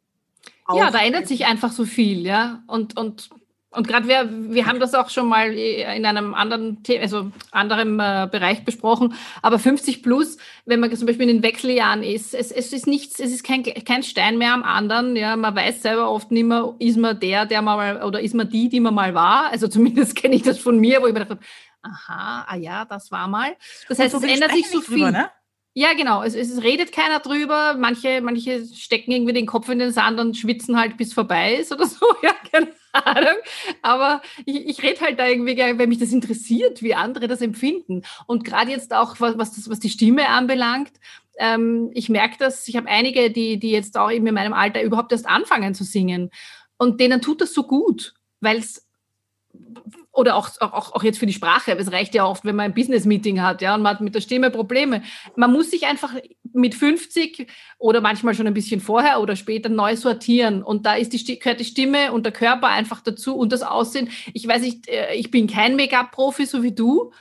ja, 0.73 0.90
da 0.90 0.99
ändert 0.99 1.26
sich 1.26 1.44
einfach 1.47 1.73
so 1.73 1.85
viel, 1.85 2.25
ja. 2.25 2.62
Und, 2.68 2.97
und, 2.97 3.30
und 3.71 3.88
gerade 3.88 4.06
wir, 4.06 4.30
wir 4.30 4.66
haben 4.66 4.78
das 4.78 4.94
auch 4.94 5.11
schon 5.11 5.28
mal 5.28 5.52
in 5.52 6.06
einem 6.06 6.33
anderen, 6.33 6.78
also 7.00 7.33
anderem 7.50 7.99
äh, 7.99 8.28
Bereich 8.30 8.64
besprochen. 8.64 9.14
Aber 9.42 9.59
50 9.59 10.02
plus, 10.02 10.38
wenn 10.64 10.80
man 10.80 10.94
zum 10.94 11.06
Beispiel 11.06 11.28
in 11.28 11.37
den 11.38 11.42
Wechseljahren 11.42 12.02
ist, 12.02 12.33
es, 12.33 12.52
es 12.52 12.73
ist 12.73 12.87
nichts, 12.87 13.18
es 13.18 13.33
ist 13.33 13.42
kein, 13.42 13.64
kein 13.64 14.04
Stein 14.04 14.38
mehr 14.38 14.54
am 14.54 14.62
anderen. 14.62 15.16
Ja, 15.16 15.37
man 15.37 15.54
weiß 15.54 15.83
selber 15.83 16.09
oft 16.09 16.30
nicht 16.30 16.44
mehr, 16.44 16.75
ist 16.78 16.97
man 16.97 17.18
der, 17.18 17.44
der 17.44 17.61
man 17.61 17.76
mal, 17.76 18.02
oder 18.04 18.21
ist 18.21 18.35
man 18.35 18.49
die, 18.49 18.68
die 18.68 18.80
man 18.80 18.94
mal 18.94 19.14
war. 19.14 19.50
Also 19.50 19.66
zumindest 19.66 20.14
kenne 20.16 20.37
ich 20.37 20.42
das 20.42 20.59
von 20.59 20.78
mir, 20.78 21.02
wo 21.02 21.06
ich 21.09 21.12
mir 21.12 21.21
gedacht 21.21 21.30
habe, 21.30 21.44
aha, 21.84 22.46
ah 22.48 22.56
ja, 22.56 22.84
das 22.84 23.10
war 23.10 23.28
mal. 23.28 23.56
Das 23.88 23.98
heißt, 23.98 24.12
so 24.12 24.18
es 24.18 24.24
ändert 24.24 24.52
sich 24.52 24.68
so 24.68 24.80
viel. 24.80 24.96
Drüber, 24.96 25.10
ne? 25.10 25.30
Ja, 25.76 25.92
genau. 25.94 26.22
Es, 26.22 26.36
es, 26.36 26.62
redet 26.62 26.92
keiner 26.92 27.18
drüber. 27.18 27.74
Manche, 27.76 28.20
manche 28.20 28.64
stecken 28.64 29.10
irgendwie 29.10 29.32
den 29.32 29.46
Kopf 29.46 29.68
in 29.68 29.80
den 29.80 29.90
Sand 29.90 30.20
und 30.20 30.36
schwitzen 30.36 30.78
halt, 30.78 30.96
bis 30.96 31.12
vorbei 31.12 31.56
ist 31.56 31.72
oder 31.72 31.86
so. 31.86 32.06
Ja, 32.22 32.32
keine 32.50 32.72
Ahnung. 32.92 33.42
Aber 33.82 34.22
ich, 34.46 34.66
ich 34.66 34.82
rede 34.82 35.00
halt 35.00 35.18
da 35.18 35.26
irgendwie, 35.26 35.56
wenn 35.56 35.88
mich 35.88 35.98
das 35.98 36.12
interessiert, 36.12 36.80
wie 36.80 36.94
andere 36.94 37.26
das 37.26 37.40
empfinden. 37.40 38.02
Und 38.26 38.44
gerade 38.44 38.70
jetzt 38.70 38.94
auch, 38.94 39.18
was, 39.18 39.36
was, 39.36 39.56
das, 39.56 39.68
was 39.68 39.80
die 39.80 39.90
Stimme 39.90 40.28
anbelangt, 40.28 40.92
ähm, 41.38 41.90
ich 41.92 42.08
merke 42.08 42.36
das, 42.38 42.68
ich 42.68 42.76
habe 42.76 42.88
einige, 42.88 43.32
die, 43.32 43.58
die 43.58 43.72
jetzt 43.72 43.98
auch 43.98 44.12
eben 44.12 44.26
in 44.28 44.34
meinem 44.34 44.52
Alter 44.52 44.80
überhaupt 44.80 45.10
erst 45.10 45.26
anfangen 45.26 45.74
zu 45.74 45.82
singen. 45.82 46.30
Und 46.76 47.00
denen 47.00 47.20
tut 47.20 47.40
das 47.40 47.52
so 47.52 47.64
gut, 47.64 48.14
weil 48.40 48.58
es 48.58 48.86
oder 50.14 50.37
auch, 50.37 50.49
auch, 50.61 50.94
auch 50.94 51.02
jetzt 51.02 51.18
für 51.18 51.26
die 51.26 51.33
Sprache. 51.33 51.76
Es 51.76 51.90
reicht 51.90 52.14
ja 52.14 52.25
oft, 52.25 52.44
wenn 52.44 52.56
man 52.56 52.66
ein 52.66 52.75
Business-Meeting 52.75 53.42
hat, 53.42 53.61
ja, 53.62 53.75
und 53.75 53.83
man 53.83 53.94
hat 53.94 54.00
mit 54.00 54.14
der 54.14 54.21
Stimme 54.21 54.50
Probleme. 54.50 55.02
Man 55.37 55.52
muss 55.52 55.71
sich 55.71 55.87
einfach 55.87 56.14
mit 56.52 56.75
50 56.75 57.50
oder 57.78 58.00
manchmal 58.00 58.35
schon 58.35 58.47
ein 58.47 58.54
bisschen 58.54 58.80
vorher 58.80 59.21
oder 59.21 59.35
später 59.35 59.68
neu 59.68 59.97
sortieren. 59.97 60.62
Und 60.62 60.87
da 60.87 60.94
ist 60.94 61.12
die, 61.12 61.38
gehört 61.38 61.61
die 61.61 61.64
Stimme 61.64 62.12
und 62.12 62.25
der 62.25 62.33
Körper 62.33 62.68
einfach 62.68 63.00
dazu 63.00 63.37
und 63.37 63.52
das 63.52 63.62
Aussehen. 63.62 64.09
Ich 64.33 64.47
weiß 64.47 64.62
nicht, 64.62 64.88
äh, 64.88 65.14
ich 65.14 65.30
bin 65.30 65.49
kein 65.49 65.75
Make-up-Profi, 65.76 66.47
so 66.47 66.62
wie 66.62 66.73
du. 66.73 67.12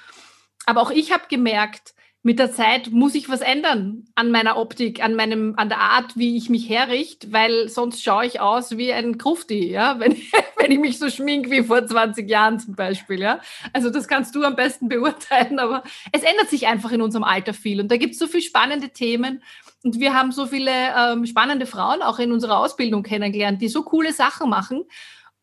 aber 0.65 0.81
auch 0.81 0.91
ich 0.91 1.11
habe 1.11 1.23
gemerkt, 1.29 1.93
mit 2.25 2.39
der 2.39 2.53
Zeit 2.53 2.89
muss 2.91 3.15
ich 3.15 3.27
was 3.27 3.41
ändern 3.41 4.05
an 4.15 4.31
meiner 4.31 4.55
Optik, 4.55 5.03
an 5.03 5.13
meinem, 5.13 5.55
an 5.57 5.67
der 5.67 5.79
Art, 5.79 6.15
wie 6.15 6.37
ich 6.37 6.49
mich 6.49 6.69
herrichte, 6.69 7.33
weil 7.33 7.67
sonst 7.67 8.01
schaue 8.01 8.25
ich 8.25 8.39
aus 8.39 8.77
wie 8.77 8.93
ein 8.93 9.17
Krufti, 9.17 9.69
ja, 9.69 9.99
wenn, 9.99 10.15
wenn 10.57 10.71
ich 10.71 10.79
mich 10.79 10.97
so 10.97 11.09
schmink 11.09 11.51
wie 11.51 11.63
vor 11.63 11.85
20 11.85 12.29
Jahren 12.29 12.59
zum 12.59 12.75
Beispiel, 12.75 13.19
ja. 13.19 13.41
Also 13.73 13.89
das 13.89 14.07
kannst 14.07 14.33
du 14.35 14.43
am 14.43 14.55
besten 14.55 14.87
beurteilen, 14.87 15.59
aber 15.59 15.83
es 16.13 16.23
ändert 16.23 16.49
sich 16.49 16.65
einfach 16.65 16.93
in 16.93 17.01
unserem 17.01 17.25
Alter 17.25 17.53
viel 17.53 17.81
und 17.81 17.91
da 17.91 17.97
gibt 17.97 18.13
es 18.13 18.19
so 18.19 18.27
viele 18.27 18.43
spannende 18.43 18.89
Themen 18.89 19.43
und 19.83 19.99
wir 19.99 20.13
haben 20.13 20.31
so 20.31 20.45
viele 20.45 20.71
ähm, 20.71 21.25
spannende 21.25 21.65
Frauen 21.65 22.01
auch 22.01 22.19
in 22.19 22.31
unserer 22.31 22.57
Ausbildung 22.57 23.03
kennengelernt, 23.03 23.61
die 23.61 23.67
so 23.67 23.83
coole 23.83 24.13
Sachen 24.13 24.49
machen 24.49 24.85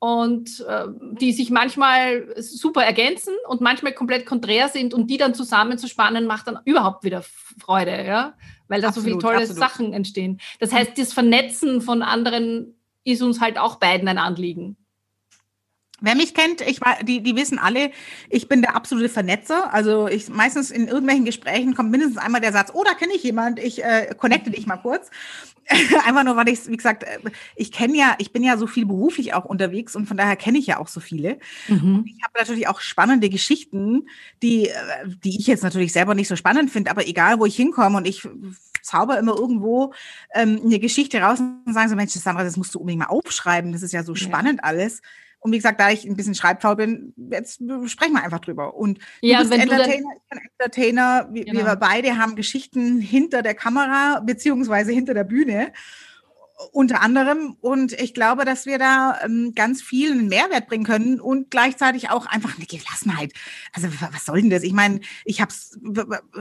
und 0.01 0.65
äh, 0.67 0.87
die 1.21 1.33
sich 1.33 1.51
manchmal 1.51 2.35
super 2.39 2.83
ergänzen 2.83 3.35
und 3.47 3.61
manchmal 3.61 3.93
komplett 3.93 4.25
konträr 4.25 4.69
sind 4.69 4.95
und 4.95 5.09
die 5.11 5.19
dann 5.19 5.35
zusammenzuspannen 5.35 6.27
macht 6.27 6.47
dann 6.47 6.59
überhaupt 6.65 7.05
wieder 7.05 7.23
Freude, 7.61 8.05
ja, 8.07 8.33
weil 8.67 8.81
da 8.81 8.89
absolut, 8.89 9.05
so 9.05 9.11
viele 9.11 9.23
tolle 9.23 9.43
absolut. 9.43 9.59
Sachen 9.59 9.93
entstehen. 9.93 10.41
Das 10.59 10.73
heißt, 10.73 10.97
das 10.97 11.13
Vernetzen 11.13 11.83
von 11.83 12.01
anderen 12.01 12.75
ist 13.05 13.23
uns 13.23 13.43
halt 13.43 13.59
auch 13.59 13.77
beiden 13.77 14.09
ein 14.09 14.17
Anliegen. 14.17 14.79
Wer 16.01 16.15
mich 16.15 16.35
kennt, 16.35 16.61
ich 16.63 16.81
war, 16.81 16.97
die, 17.03 17.23
die 17.23 17.37
wissen 17.37 17.59
alle, 17.59 17.91
ich 18.29 18.49
bin 18.49 18.63
der 18.63 18.75
absolute 18.75 19.09
Vernetzer. 19.09 19.73
Also 19.73 20.09
ich 20.09 20.29
meistens 20.29 20.71
in 20.71 20.89
irgendwelchen 20.89 21.25
Gesprächen 21.25 21.75
kommt 21.75 21.91
mindestens 21.91 22.19
einmal 22.19 22.41
der 22.41 22.53
Satz, 22.53 22.71
oh, 22.73 22.85
da 22.85 22.95
kenne 22.95 23.13
ich 23.15 23.23
jemand, 23.23 23.59
ich 23.59 23.85
äh, 23.85 24.15
connecte 24.17 24.51
dich 24.51 24.67
mal 24.67 24.77
kurz. 24.77 25.11
Einfach 26.07 26.25
nur, 26.25 26.37
weil 26.37 26.49
ich, 26.49 26.67
wie 26.67 26.77
gesagt, 26.77 27.05
äh, 27.05 27.19
ich 27.55 27.71
kenne 27.71 27.97
ja, 27.97 28.15
ich 28.19 28.33
bin 28.33 28.43
ja 28.43 28.57
so 28.57 28.67
viel 28.67 28.87
beruflich 28.87 29.35
auch 29.35 29.45
unterwegs 29.45 29.95
und 29.95 30.07
von 30.07 30.17
daher 30.17 30.37
kenne 30.37 30.59
ich 30.59 30.67
ja 30.67 30.79
auch 30.79 30.89
so 30.89 31.01
viele. 31.01 31.39
Mhm. 31.69 32.05
Ich 32.07 32.23
habe 32.25 32.39
natürlich 32.39 32.67
auch 32.67 32.81
spannende 32.81 33.29
Geschichten, 33.29 34.09
die, 34.43 34.69
äh, 34.69 34.75
die 35.25 35.39
ich 35.39 35.47
jetzt 35.47 35.63
natürlich 35.63 35.93
selber 35.93 36.15
nicht 36.15 36.29
so 36.29 36.37
spannend 36.37 36.71
finde, 36.71 36.91
aber 36.91 37.07
egal, 37.07 37.39
wo 37.39 37.47
ich 37.47 37.57
hinkomme 37.57 37.99
und 37.99 38.07
ich 38.07 38.27
zauber 38.83 39.19
immer 39.19 39.37
irgendwo 39.37 39.93
ähm, 40.35 40.61
eine 40.65 40.79
Geschichte 40.79 41.21
raus 41.21 41.39
und 41.41 41.73
sagen 41.73 41.89
so, 41.89 41.97
Mensch, 41.97 42.13
Sandra, 42.13 42.45
das 42.45 42.57
musst 42.57 42.75
du 42.75 42.81
unbedingt 42.81 43.03
mal 43.03 43.09
aufschreiben, 43.09 43.73
das 43.73 43.83
ist 43.83 43.93
ja 43.93 44.03
so 44.03 44.15
ja. 44.15 44.19
spannend 44.19 44.65
alles. 44.65 45.03
Und 45.41 45.53
wie 45.53 45.57
gesagt, 45.57 45.81
da 45.81 45.91
ich 45.91 46.05
ein 46.05 46.17
bisschen 46.17 46.35
schreibfaul 46.35 46.77
bin, 46.77 47.15
jetzt 47.17 47.63
sprechen 47.87 48.13
wir 48.13 48.23
einfach 48.23 48.41
drüber. 48.41 48.75
Und 48.75 48.99
du 48.99 49.05
ja, 49.29 49.41
bist 49.41 49.53
Entertainer, 49.53 49.89
ich 50.15 50.29
bin 50.29 50.39
Entertainer. 50.53 51.29
Wir, 51.33 51.45
genau. 51.47 51.65
wir 51.65 51.77
beide 51.77 52.19
haben 52.19 52.37
Geschichten 52.37 53.01
hinter 53.01 53.43
der 53.43 53.55
Kamera 53.55 54.21
beziehungsweise 54.21 54.93
hinter 54.93 55.15
der 55.15 55.25
Bühne 55.25 55.73
unter 56.73 57.03
anderem. 57.03 57.57
Und 57.61 57.93
ich 57.93 58.15
glaube, 58.15 58.45
dass 58.45 58.67
wir 58.67 58.79
da 58.79 59.19
ähm, 59.25 59.53
ganz 59.55 59.83
viel 59.83 60.13
einen 60.13 60.29
Mehrwert 60.29 60.69
bringen 60.69 60.85
können 60.85 61.21
und 61.21 61.51
gleichzeitig 61.51 62.11
auch 62.11 62.27
einfach 62.27 62.57
eine 62.57 62.67
Gelassenheit. 62.67 63.33
Also 63.73 63.89
was 64.13 64.25
soll 64.25 64.41
denn 64.43 64.51
das? 64.51 64.63
Ich 64.63 64.73
meine, 64.73 65.01
ich 65.25 65.41
habe 65.41 65.53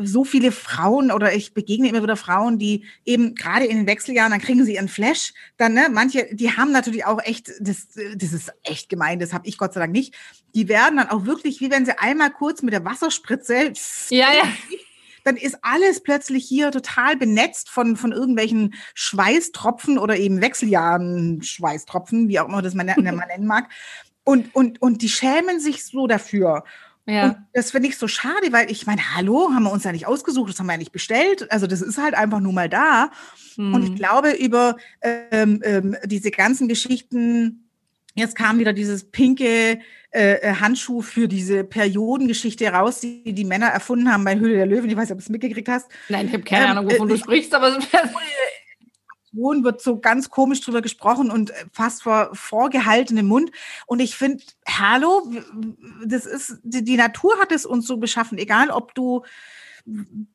so 0.01 0.23
viele 0.23 0.51
Frauen 0.51 1.11
oder 1.11 1.33
ich 1.33 1.53
begegne 1.53 1.89
immer 1.89 2.03
wieder 2.03 2.17
Frauen, 2.17 2.59
die 2.59 2.85
eben 3.05 3.35
gerade 3.35 3.65
in 3.65 3.77
den 3.77 3.87
Wechseljahren, 3.87 4.31
dann 4.31 4.41
kriegen 4.41 4.63
sie 4.65 4.75
ihren 4.75 4.89
Flash. 4.89 5.33
Dann, 5.57 5.73
ne, 5.73 5.87
manche, 5.91 6.27
die 6.33 6.51
haben 6.51 6.71
natürlich 6.71 7.05
auch 7.05 7.21
echt, 7.23 7.51
das, 7.59 7.87
das 8.15 8.33
ist 8.33 8.51
echt 8.63 8.89
gemein, 8.89 9.19
das 9.19 9.33
habe 9.33 9.47
ich 9.47 9.57
Gott 9.57 9.73
sei 9.73 9.79
Dank 9.79 9.93
nicht. 9.93 10.15
Die 10.55 10.67
werden 10.67 10.97
dann 10.97 11.09
auch 11.09 11.25
wirklich, 11.25 11.61
wie 11.61 11.71
wenn 11.71 11.85
sie 11.85 11.97
einmal 11.97 12.31
kurz 12.31 12.61
mit 12.61 12.73
der 12.73 12.85
Wasserspritze 12.85 13.73
ja, 14.09 14.33
ja 14.33 14.43
dann 15.29 15.37
ist 15.37 15.59
alles 15.61 16.01
plötzlich 16.01 16.45
hier 16.45 16.71
total 16.71 17.15
benetzt 17.15 17.69
von, 17.69 17.95
von 17.95 18.11
irgendwelchen 18.11 18.73
Schweißtropfen 18.95 19.99
oder 19.99 20.17
eben 20.17 20.41
Wechseljahren 20.41 21.43
Schweißtropfen, 21.43 22.29
wie 22.29 22.39
auch 22.39 22.47
immer 22.47 22.63
das 22.63 22.73
man, 22.73 22.87
man 22.97 23.27
nennen 23.27 23.45
mag. 23.45 23.69
Und, 24.23 24.53
und, 24.55 24.81
und 24.81 25.03
die 25.03 25.09
schämen 25.09 25.59
sich 25.59 25.85
so 25.85 26.07
dafür. 26.07 26.63
Ja. 27.05 27.25
Und 27.25 27.37
das 27.53 27.71
finde 27.71 27.89
ich 27.89 27.97
so 27.97 28.07
schade, 28.07 28.51
weil 28.51 28.71
ich 28.71 28.87
meine, 28.87 29.15
hallo, 29.15 29.51
haben 29.53 29.63
wir 29.63 29.71
uns 29.71 29.83
ja 29.83 29.91
nicht 29.91 30.07
ausgesucht, 30.07 30.49
das 30.49 30.59
haben 30.59 30.67
wir 30.67 30.73
ja 30.73 30.79
nicht 30.79 30.91
bestellt. 30.91 31.51
Also 31.51 31.67
das 31.67 31.81
ist 31.81 31.97
halt 31.97 32.15
einfach 32.15 32.39
nur 32.39 32.53
mal 32.53 32.69
da. 32.69 33.11
Hm. 33.55 33.73
Und 33.73 33.83
ich 33.83 33.89
hm. 33.89 33.95
glaube, 33.95 34.31
über 34.31 34.77
ähm, 35.01 35.61
ähm, 35.63 35.95
diese 36.05 36.31
ganzen 36.31 36.67
Geschichten, 36.67 37.68
Jetzt 38.15 38.35
kam 38.35 38.59
wieder 38.59 38.73
dieses 38.73 39.09
pinke 39.09 39.79
äh, 40.11 40.33
äh, 40.33 40.55
Handschuh 40.55 41.01
für 41.01 41.27
diese 41.27 41.63
Periodengeschichte 41.63 42.67
raus, 42.67 43.01
die 43.01 43.33
die 43.33 43.45
Männer 43.45 43.67
erfunden 43.67 44.11
haben 44.11 44.23
bei 44.23 44.37
Höhle 44.39 44.55
der 44.55 44.65
Löwen. 44.65 44.89
Ich 44.89 44.95
weiß 44.95 45.03
nicht, 45.03 45.11
ob 45.11 45.19
du 45.19 45.23
es 45.23 45.29
mitgekriegt 45.29 45.69
hast. 45.69 45.87
Nein, 46.09 46.27
ich 46.27 46.33
habe 46.33 46.43
keine 46.43 46.65
ähm, 46.65 46.71
Ahnung, 46.71 46.85
wovon 46.89 47.09
äh, 47.09 47.13
du 47.13 47.17
sprichst, 47.19 47.53
aber 47.53 47.77
wird 49.31 49.81
so 49.81 49.99
ganz 49.99 50.29
komisch 50.29 50.61
drüber 50.61 50.81
gesprochen 50.81 51.29
und 51.29 51.53
fast 51.71 52.01
vor 52.01 52.31
vorgehaltenem 52.33 53.27
Mund. 53.27 53.51
Und 53.85 53.99
ich 53.99 54.15
finde, 54.15 54.43
hallo, 54.67 55.31
das 56.03 56.25
ist, 56.25 56.57
die, 56.63 56.83
die 56.83 56.97
Natur 56.97 57.37
hat 57.39 57.51
es 57.51 57.67
uns 57.67 57.85
so 57.85 57.97
beschaffen, 57.97 58.39
egal 58.39 58.71
ob 58.71 58.95
du 58.95 59.23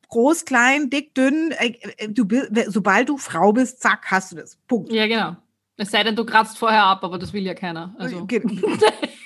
groß, 0.07 0.45
klein, 0.45 0.89
dick, 0.89 1.13
dünn, 1.15 1.51
äh, 1.51 1.73
äh, 1.97 2.09
du, 2.09 2.25
sobald 2.67 3.09
du 3.09 3.17
Frau 3.17 3.51
bist, 3.53 3.81
zack, 3.81 4.05
hast 4.09 4.31
du 4.31 4.37
das. 4.37 4.57
Punkt. 4.67 4.91
Ja, 4.91 5.07
genau. 5.07 5.35
Es 5.77 5.91
sei 5.91 6.03
denn, 6.03 6.15
du 6.15 6.25
kratzt 6.25 6.57
vorher 6.57 6.83
ab, 6.83 7.03
aber 7.03 7.17
das 7.17 7.33
will 7.33 7.43
ja 7.43 7.53
keiner. 7.53 7.93
Also. 7.99 8.25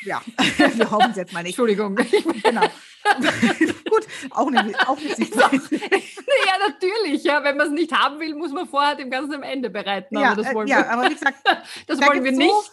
Ja, 0.03 0.21
wir 0.57 0.89
hoffen 0.91 1.11
es 1.11 1.17
jetzt 1.17 1.33
mal 1.33 1.43
nicht. 1.43 1.51
Entschuldigung. 1.51 1.95
Genau. 1.95 2.61
Gut, 3.89 4.07
auch 4.31 4.49
nicht, 4.49 4.87
auch 4.87 4.99
nicht 4.99 5.17
Ja, 5.35 6.67
natürlich. 6.67 7.23
Ja, 7.23 7.43
wenn 7.43 7.57
man 7.57 7.67
es 7.67 7.73
nicht 7.73 7.91
haben 7.91 8.19
will, 8.19 8.33
muss 8.35 8.51
man 8.51 8.67
vorher 8.67 8.95
dem 8.95 9.09
Ganzen 9.09 9.35
am 9.35 9.43
Ende 9.43 9.69
bereiten. 9.69 10.17
Aber 10.17 10.25
ja, 10.25 10.35
das 10.35 10.53
wollen 10.53 10.67
ja, 10.67 10.79
wir. 10.79 10.91
aber 10.91 11.09
wie 11.09 11.13
gesagt, 11.13 11.37
das 11.87 12.01
wollen 12.01 12.23
wir 12.23 12.31
nicht. 12.31 12.49
So 12.49 12.63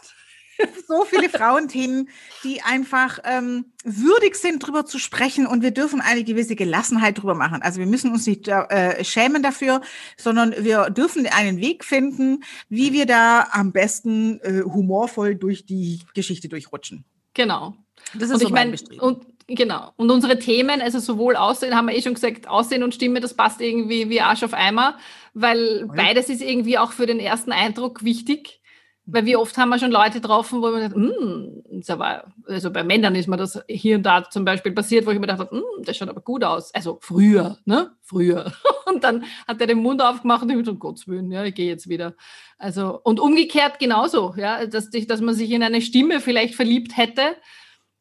so 0.88 1.04
viele 1.04 1.28
Frauenthemen, 1.28 2.08
die 2.44 2.62
einfach 2.62 3.18
ähm, 3.24 3.72
würdig 3.84 4.36
sind, 4.36 4.60
drüber 4.60 4.86
zu 4.86 4.98
sprechen 4.98 5.46
und 5.46 5.62
wir 5.62 5.70
dürfen 5.70 6.00
eine 6.00 6.24
gewisse 6.24 6.56
Gelassenheit 6.56 7.18
drüber 7.18 7.34
machen. 7.34 7.62
Also 7.62 7.78
wir 7.78 7.86
müssen 7.86 8.12
uns 8.12 8.26
nicht 8.26 8.48
äh, 8.48 9.02
schämen 9.04 9.42
dafür, 9.42 9.80
sondern 10.16 10.54
wir 10.58 10.90
dürfen 10.90 11.26
einen 11.26 11.60
Weg 11.60 11.84
finden, 11.84 12.42
wie 12.68 12.92
wir 12.92 13.06
da 13.06 13.48
am 13.50 13.72
besten 13.72 14.40
äh, 14.40 14.62
humorvoll 14.62 15.34
durch 15.34 15.66
die 15.66 16.00
Geschichte 16.14 16.48
durchrutschen. 16.48 17.04
Genau. 17.34 17.74
Das 18.14 18.24
ist 18.24 18.34
und 18.34 18.40
so 18.40 18.46
ich 18.46 18.52
meine, 18.52 18.76
und 19.00 19.26
genau. 19.46 19.92
Und 19.96 20.10
unsere 20.10 20.38
Themen, 20.38 20.80
also 20.80 20.98
sowohl 20.98 21.36
Aussehen, 21.36 21.74
haben 21.74 21.86
wir 21.86 21.94
eh 21.94 22.02
schon 22.02 22.14
gesagt, 22.14 22.48
Aussehen 22.48 22.82
und 22.82 22.94
Stimme, 22.94 23.20
das 23.20 23.34
passt 23.34 23.60
irgendwie 23.60 24.08
wie 24.08 24.20
Arsch 24.20 24.42
auf 24.42 24.54
Eimer, 24.54 24.98
weil 25.34 25.84
okay. 25.84 25.94
beides 25.96 26.28
ist 26.28 26.42
irgendwie 26.42 26.78
auch 26.78 26.92
für 26.92 27.06
den 27.06 27.20
ersten 27.20 27.52
Eindruck 27.52 28.04
wichtig. 28.04 28.60
Weil 29.08 29.24
wie 29.24 29.36
oft 29.36 29.56
haben 29.56 29.68
wir 29.68 29.78
schon 29.78 29.92
Leute 29.92 30.20
getroffen, 30.20 30.60
wo 30.60 30.70
man 30.70 30.80
sagt, 30.80 30.94
hm, 30.96 31.62
aber, 31.88 32.24
also 32.48 32.72
bei 32.72 32.82
Männern 32.82 33.14
ist 33.14 33.28
mir 33.28 33.36
das 33.36 33.60
hier 33.68 33.96
und 33.96 34.02
da 34.02 34.28
zum 34.28 34.44
Beispiel 34.44 34.72
passiert, 34.72 35.06
wo 35.06 35.12
ich 35.12 35.20
mir 35.20 35.28
dachte, 35.28 35.48
hm, 35.48 35.62
das 35.84 35.96
schaut 35.96 36.08
aber 36.08 36.20
gut 36.20 36.42
aus. 36.42 36.74
Also 36.74 36.98
früher, 37.00 37.58
ne? 37.64 37.92
Früher. 38.02 38.52
Und 38.86 39.02
dann 39.02 39.24
hat 39.48 39.60
er 39.60 39.66
den 39.66 39.78
Mund 39.78 40.00
aufgemacht 40.00 40.42
und 40.44 40.50
ich 40.50 40.64
so, 40.64 40.76
Gottes 40.76 41.08
Willen, 41.08 41.32
ja, 41.32 41.44
ich 41.44 41.56
gehe 41.56 41.66
jetzt 41.66 41.88
wieder. 41.88 42.14
Also, 42.56 43.00
und 43.02 43.18
umgekehrt 43.18 43.80
genauso, 43.80 44.32
ja, 44.36 44.64
dass, 44.64 44.90
dass 44.90 45.20
man 45.20 45.34
sich 45.34 45.50
in 45.50 45.64
eine 45.64 45.82
Stimme 45.82 46.20
vielleicht 46.20 46.54
verliebt 46.54 46.96
hätte. 46.96 47.36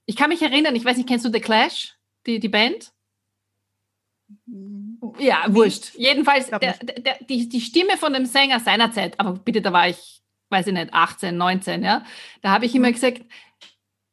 Ich 0.05 0.15
kann 0.15 0.29
mich 0.29 0.43
erinnern, 0.43 0.75
ich 0.75 0.85
weiß 0.85 0.97
nicht, 0.97 1.09
kennst 1.09 1.25
du 1.25 1.31
The 1.33 1.39
Clash, 1.39 1.95
die, 2.27 2.39
die 2.39 2.49
Band? 2.49 2.93
Ja, 5.17 5.45
wurscht. 5.47 5.95
Jedenfalls, 5.95 6.51
der, 6.51 6.59
der, 6.59 7.17
die, 7.27 7.49
die 7.49 7.61
Stimme 7.61 7.97
von 7.97 8.13
dem 8.13 8.27
Sänger 8.27 8.59
seinerzeit, 8.59 9.19
aber 9.19 9.33
bitte, 9.33 9.63
da 9.63 9.73
war 9.73 9.89
ich 9.89 10.21
weiß 10.49 10.67
ich 10.67 10.73
nicht, 10.73 10.93
18, 10.93 11.35
19, 11.35 11.83
ja, 11.83 12.03
da 12.41 12.51
habe 12.51 12.65
ich 12.65 12.75
immer 12.75 12.89
mhm. 12.89 12.93
gesagt, 12.93 13.21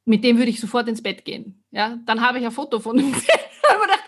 mit 0.04 0.24
dem 0.24 0.38
würde 0.38 0.50
ich 0.50 0.60
sofort 0.60 0.88
ins 0.88 1.02
Bett 1.02 1.24
gehen. 1.24 1.64
Ja, 1.70 1.98
dann 2.06 2.20
habe 2.20 2.38
ich 2.38 2.44
ein 2.44 2.50
Foto 2.50 2.80
von 2.80 2.98
ihm 2.98 3.12
gesehen. 3.12 3.28
Da 3.62 3.74
habe 3.74 3.82
gedacht, 3.82 4.04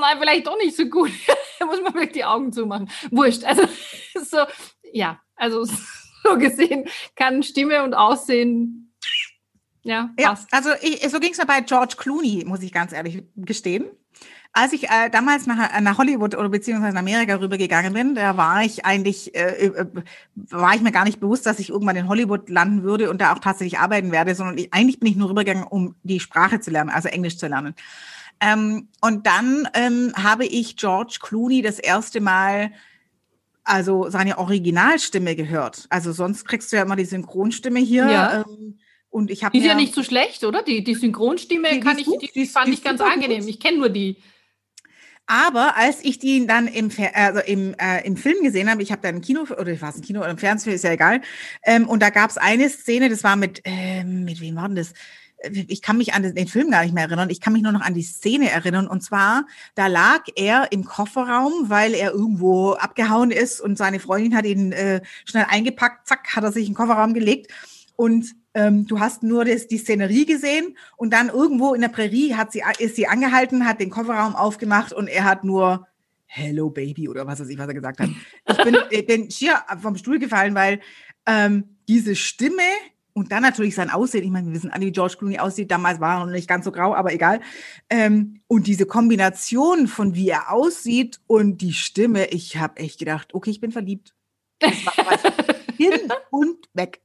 nein, 0.00 0.16
vielleicht 0.20 0.46
doch 0.46 0.56
nicht 0.58 0.76
so 0.76 0.84
gut. 0.86 1.10
da 1.58 1.66
muss 1.66 1.80
man 1.82 1.92
vielleicht 1.92 2.14
die 2.14 2.24
Augen 2.24 2.52
zumachen. 2.52 2.90
Wurscht. 3.10 3.44
Also 3.44 3.62
so, 4.22 4.38
ja, 4.92 5.20
also 5.36 5.64
so 5.64 6.36
gesehen 6.36 6.88
kann 7.16 7.42
Stimme 7.42 7.82
und 7.82 7.94
Aussehen 7.94 8.90
ja, 9.82 10.10
ja, 10.18 10.38
also 10.50 10.70
ich, 10.82 11.08
so 11.08 11.18
ging 11.20 11.32
es 11.32 11.38
mir 11.38 11.46
bei 11.46 11.62
George 11.62 11.94
Clooney, 11.96 12.44
muss 12.44 12.62
ich 12.62 12.72
ganz 12.72 12.92
ehrlich 12.92 13.22
gestehen. 13.36 13.90
Als 14.52 14.72
ich 14.72 14.84
äh, 14.84 15.10
damals 15.10 15.46
nach, 15.46 15.80
nach 15.80 15.98
Hollywood 15.98 16.34
oder 16.34 16.48
beziehungsweise 16.48 16.94
nach 16.94 17.02
Amerika 17.02 17.36
rübergegangen 17.36 17.92
bin, 17.92 18.14
da 18.16 18.36
war 18.36 18.64
ich 18.64 18.84
eigentlich, 18.84 19.34
äh, 19.34 19.66
äh, 19.66 19.86
war 20.34 20.74
ich 20.74 20.80
mir 20.80 20.90
gar 20.90 21.04
nicht 21.04 21.20
bewusst, 21.20 21.46
dass 21.46 21.60
ich 21.60 21.70
irgendwann 21.70 21.96
in 21.96 22.08
Hollywood 22.08 22.48
landen 22.48 22.82
würde 22.82 23.10
und 23.10 23.20
da 23.20 23.32
auch 23.32 23.38
tatsächlich 23.38 23.78
arbeiten 23.78 24.10
werde, 24.10 24.34
sondern 24.34 24.58
ich, 24.58 24.74
eigentlich 24.74 24.98
bin 24.98 25.08
ich 25.08 25.16
nur 25.16 25.30
rübergegangen, 25.30 25.68
um 25.68 25.94
die 26.02 26.18
Sprache 26.18 26.58
zu 26.58 26.70
lernen, 26.70 26.90
also 26.90 27.08
Englisch 27.08 27.38
zu 27.38 27.46
lernen. 27.46 27.74
Ähm, 28.40 28.88
und 29.00 29.26
dann 29.26 29.68
ähm, 29.74 30.12
habe 30.16 30.46
ich 30.46 30.76
George 30.76 31.18
Clooney 31.20 31.62
das 31.62 31.78
erste 31.78 32.20
Mal 32.20 32.72
also 33.62 34.10
seine 34.10 34.38
Originalstimme 34.38 35.36
gehört. 35.36 35.86
Also 35.90 36.12
sonst 36.12 36.44
kriegst 36.44 36.72
du 36.72 36.76
ja 36.76 36.82
immer 36.82 36.96
die 36.96 37.04
Synchronstimme 37.04 37.78
hier. 37.78 38.08
Ja. 38.08 38.40
Ähm, 38.40 38.78
und 39.10 39.30
ich 39.30 39.44
habe 39.44 39.52
die 39.52 39.58
ist 39.58 39.66
ja 39.66 39.74
nicht 39.74 39.94
so 39.94 40.02
schlecht, 40.02 40.44
oder? 40.44 40.62
Die, 40.62 40.82
die 40.84 40.94
Synchronstimme 40.94 41.68
die, 41.70 41.80
kann 41.80 41.96
die 41.96 42.02
ich, 42.02 42.18
die, 42.18 42.30
die 42.32 42.46
fand 42.46 42.68
ich 42.68 42.82
ganz 42.82 43.00
angenehm. 43.00 43.40
Gut. 43.40 43.48
Ich 43.48 43.60
kenne 43.60 43.78
nur 43.78 43.88
die. 43.88 44.16
Aber 45.30 45.76
als 45.76 45.98
ich 46.02 46.18
die 46.18 46.44
dann 46.44 46.66
im, 46.66 46.90
also 47.14 47.38
im, 47.38 47.74
äh, 47.78 48.04
im 48.04 48.16
Film 48.16 48.42
gesehen 48.42 48.68
habe, 48.68 48.82
ich 48.82 48.90
habe 48.90 49.00
da 49.00 49.10
ein 49.10 49.20
Kino, 49.20 49.42
oder 49.42 49.68
ich 49.68 49.80
war 49.80 49.90
es 49.90 49.96
ein 49.96 50.02
Kino 50.02 50.18
oder 50.18 50.30
im 50.30 50.38
Fernsehen, 50.38 50.72
ist 50.72 50.82
ja 50.82 50.90
egal. 50.90 51.20
Ähm, 51.62 51.88
und 51.88 52.02
da 52.02 52.10
gab 52.10 52.30
es 52.30 52.36
eine 52.36 52.68
Szene, 52.68 53.08
das 53.08 53.22
war 53.22 53.36
mit, 53.36 53.60
ähm, 53.62 54.24
mit 54.24 54.40
wem 54.40 54.56
war 54.56 54.66
denn 54.66 54.74
das? 54.74 54.92
ich 55.68 55.80
kann 55.80 55.96
mich 55.96 56.12
an 56.12 56.34
den 56.34 56.48
Film 56.48 56.70
gar 56.70 56.82
nicht 56.82 56.92
mehr 56.92 57.04
erinnern, 57.04 57.30
ich 57.30 57.40
kann 57.40 57.54
mich 57.54 57.62
nur 57.62 57.72
noch 57.72 57.80
an 57.80 57.94
die 57.94 58.02
Szene 58.02 58.50
erinnern. 58.50 58.88
Und 58.88 59.02
zwar, 59.02 59.46
da 59.74 59.86
lag 59.86 60.24
er 60.34 60.70
im 60.72 60.84
Kofferraum, 60.84 61.70
weil 61.70 61.94
er 61.94 62.10
irgendwo 62.10 62.72
abgehauen 62.72 63.30
ist 63.30 63.60
und 63.60 63.78
seine 63.78 64.00
Freundin 64.00 64.36
hat 64.36 64.44
ihn 64.44 64.72
äh, 64.72 65.00
schnell 65.24 65.46
eingepackt, 65.48 66.08
zack, 66.08 66.36
hat 66.36 66.44
er 66.44 66.52
sich 66.52 66.66
in 66.66 66.72
den 66.72 66.76
Kofferraum 66.76 67.14
gelegt. 67.14 67.52
Und 67.96 68.34
ähm, 68.54 68.86
du 68.86 68.98
hast 69.00 69.22
nur 69.22 69.44
das, 69.44 69.68
die 69.68 69.78
Szenerie 69.78 70.26
gesehen 70.26 70.76
und 70.96 71.12
dann 71.12 71.28
irgendwo 71.28 71.74
in 71.74 71.80
der 71.80 71.88
Prärie 71.88 72.34
hat 72.34 72.52
sie, 72.52 72.62
ist 72.78 72.96
sie 72.96 73.06
angehalten, 73.06 73.66
hat 73.66 73.80
den 73.80 73.90
Kofferraum 73.90 74.34
aufgemacht 74.34 74.92
und 74.92 75.08
er 75.08 75.24
hat 75.24 75.44
nur 75.44 75.86
Hello 76.26 76.70
Baby 76.70 77.08
oder 77.08 77.26
was 77.26 77.40
weiß 77.40 77.48
ich, 77.48 77.58
was 77.58 77.66
er 77.66 77.74
gesagt 77.74 78.00
hat. 78.00 78.10
Ich 78.48 78.56
bin 78.62 78.76
den 79.08 79.30
schier 79.30 79.60
vom 79.80 79.96
Stuhl 79.96 80.18
gefallen, 80.18 80.54
weil 80.54 80.80
ähm, 81.26 81.76
diese 81.88 82.14
Stimme 82.14 82.62
und 83.12 83.32
dann 83.32 83.42
natürlich 83.42 83.74
sein 83.74 83.90
Aussehen, 83.90 84.24
ich 84.24 84.30
meine, 84.30 84.46
wir 84.46 84.54
wissen 84.54 84.70
alle, 84.70 84.86
wie 84.86 84.92
George 84.92 85.16
Clooney 85.18 85.38
aussieht, 85.40 85.70
damals 85.70 86.00
war 86.00 86.18
er 86.18 86.26
noch 86.26 86.32
nicht 86.32 86.48
ganz 86.48 86.64
so 86.64 86.72
grau, 86.72 86.94
aber 86.94 87.12
egal. 87.12 87.40
Ähm, 87.88 88.40
und 88.46 88.66
diese 88.66 88.86
Kombination 88.86 89.88
von 89.88 90.14
wie 90.14 90.28
er 90.28 90.52
aussieht 90.52 91.20
und 91.26 91.58
die 91.58 91.72
Stimme, 91.72 92.26
ich 92.28 92.56
habe 92.56 92.78
echt 92.78 92.98
gedacht, 92.98 93.34
okay, 93.34 93.50
ich 93.50 93.60
bin 93.60 93.72
verliebt. 93.72 94.14
Das 94.60 94.72
war 94.86 95.18
hin 95.76 95.92
und 96.30 96.68
weg. 96.74 97.02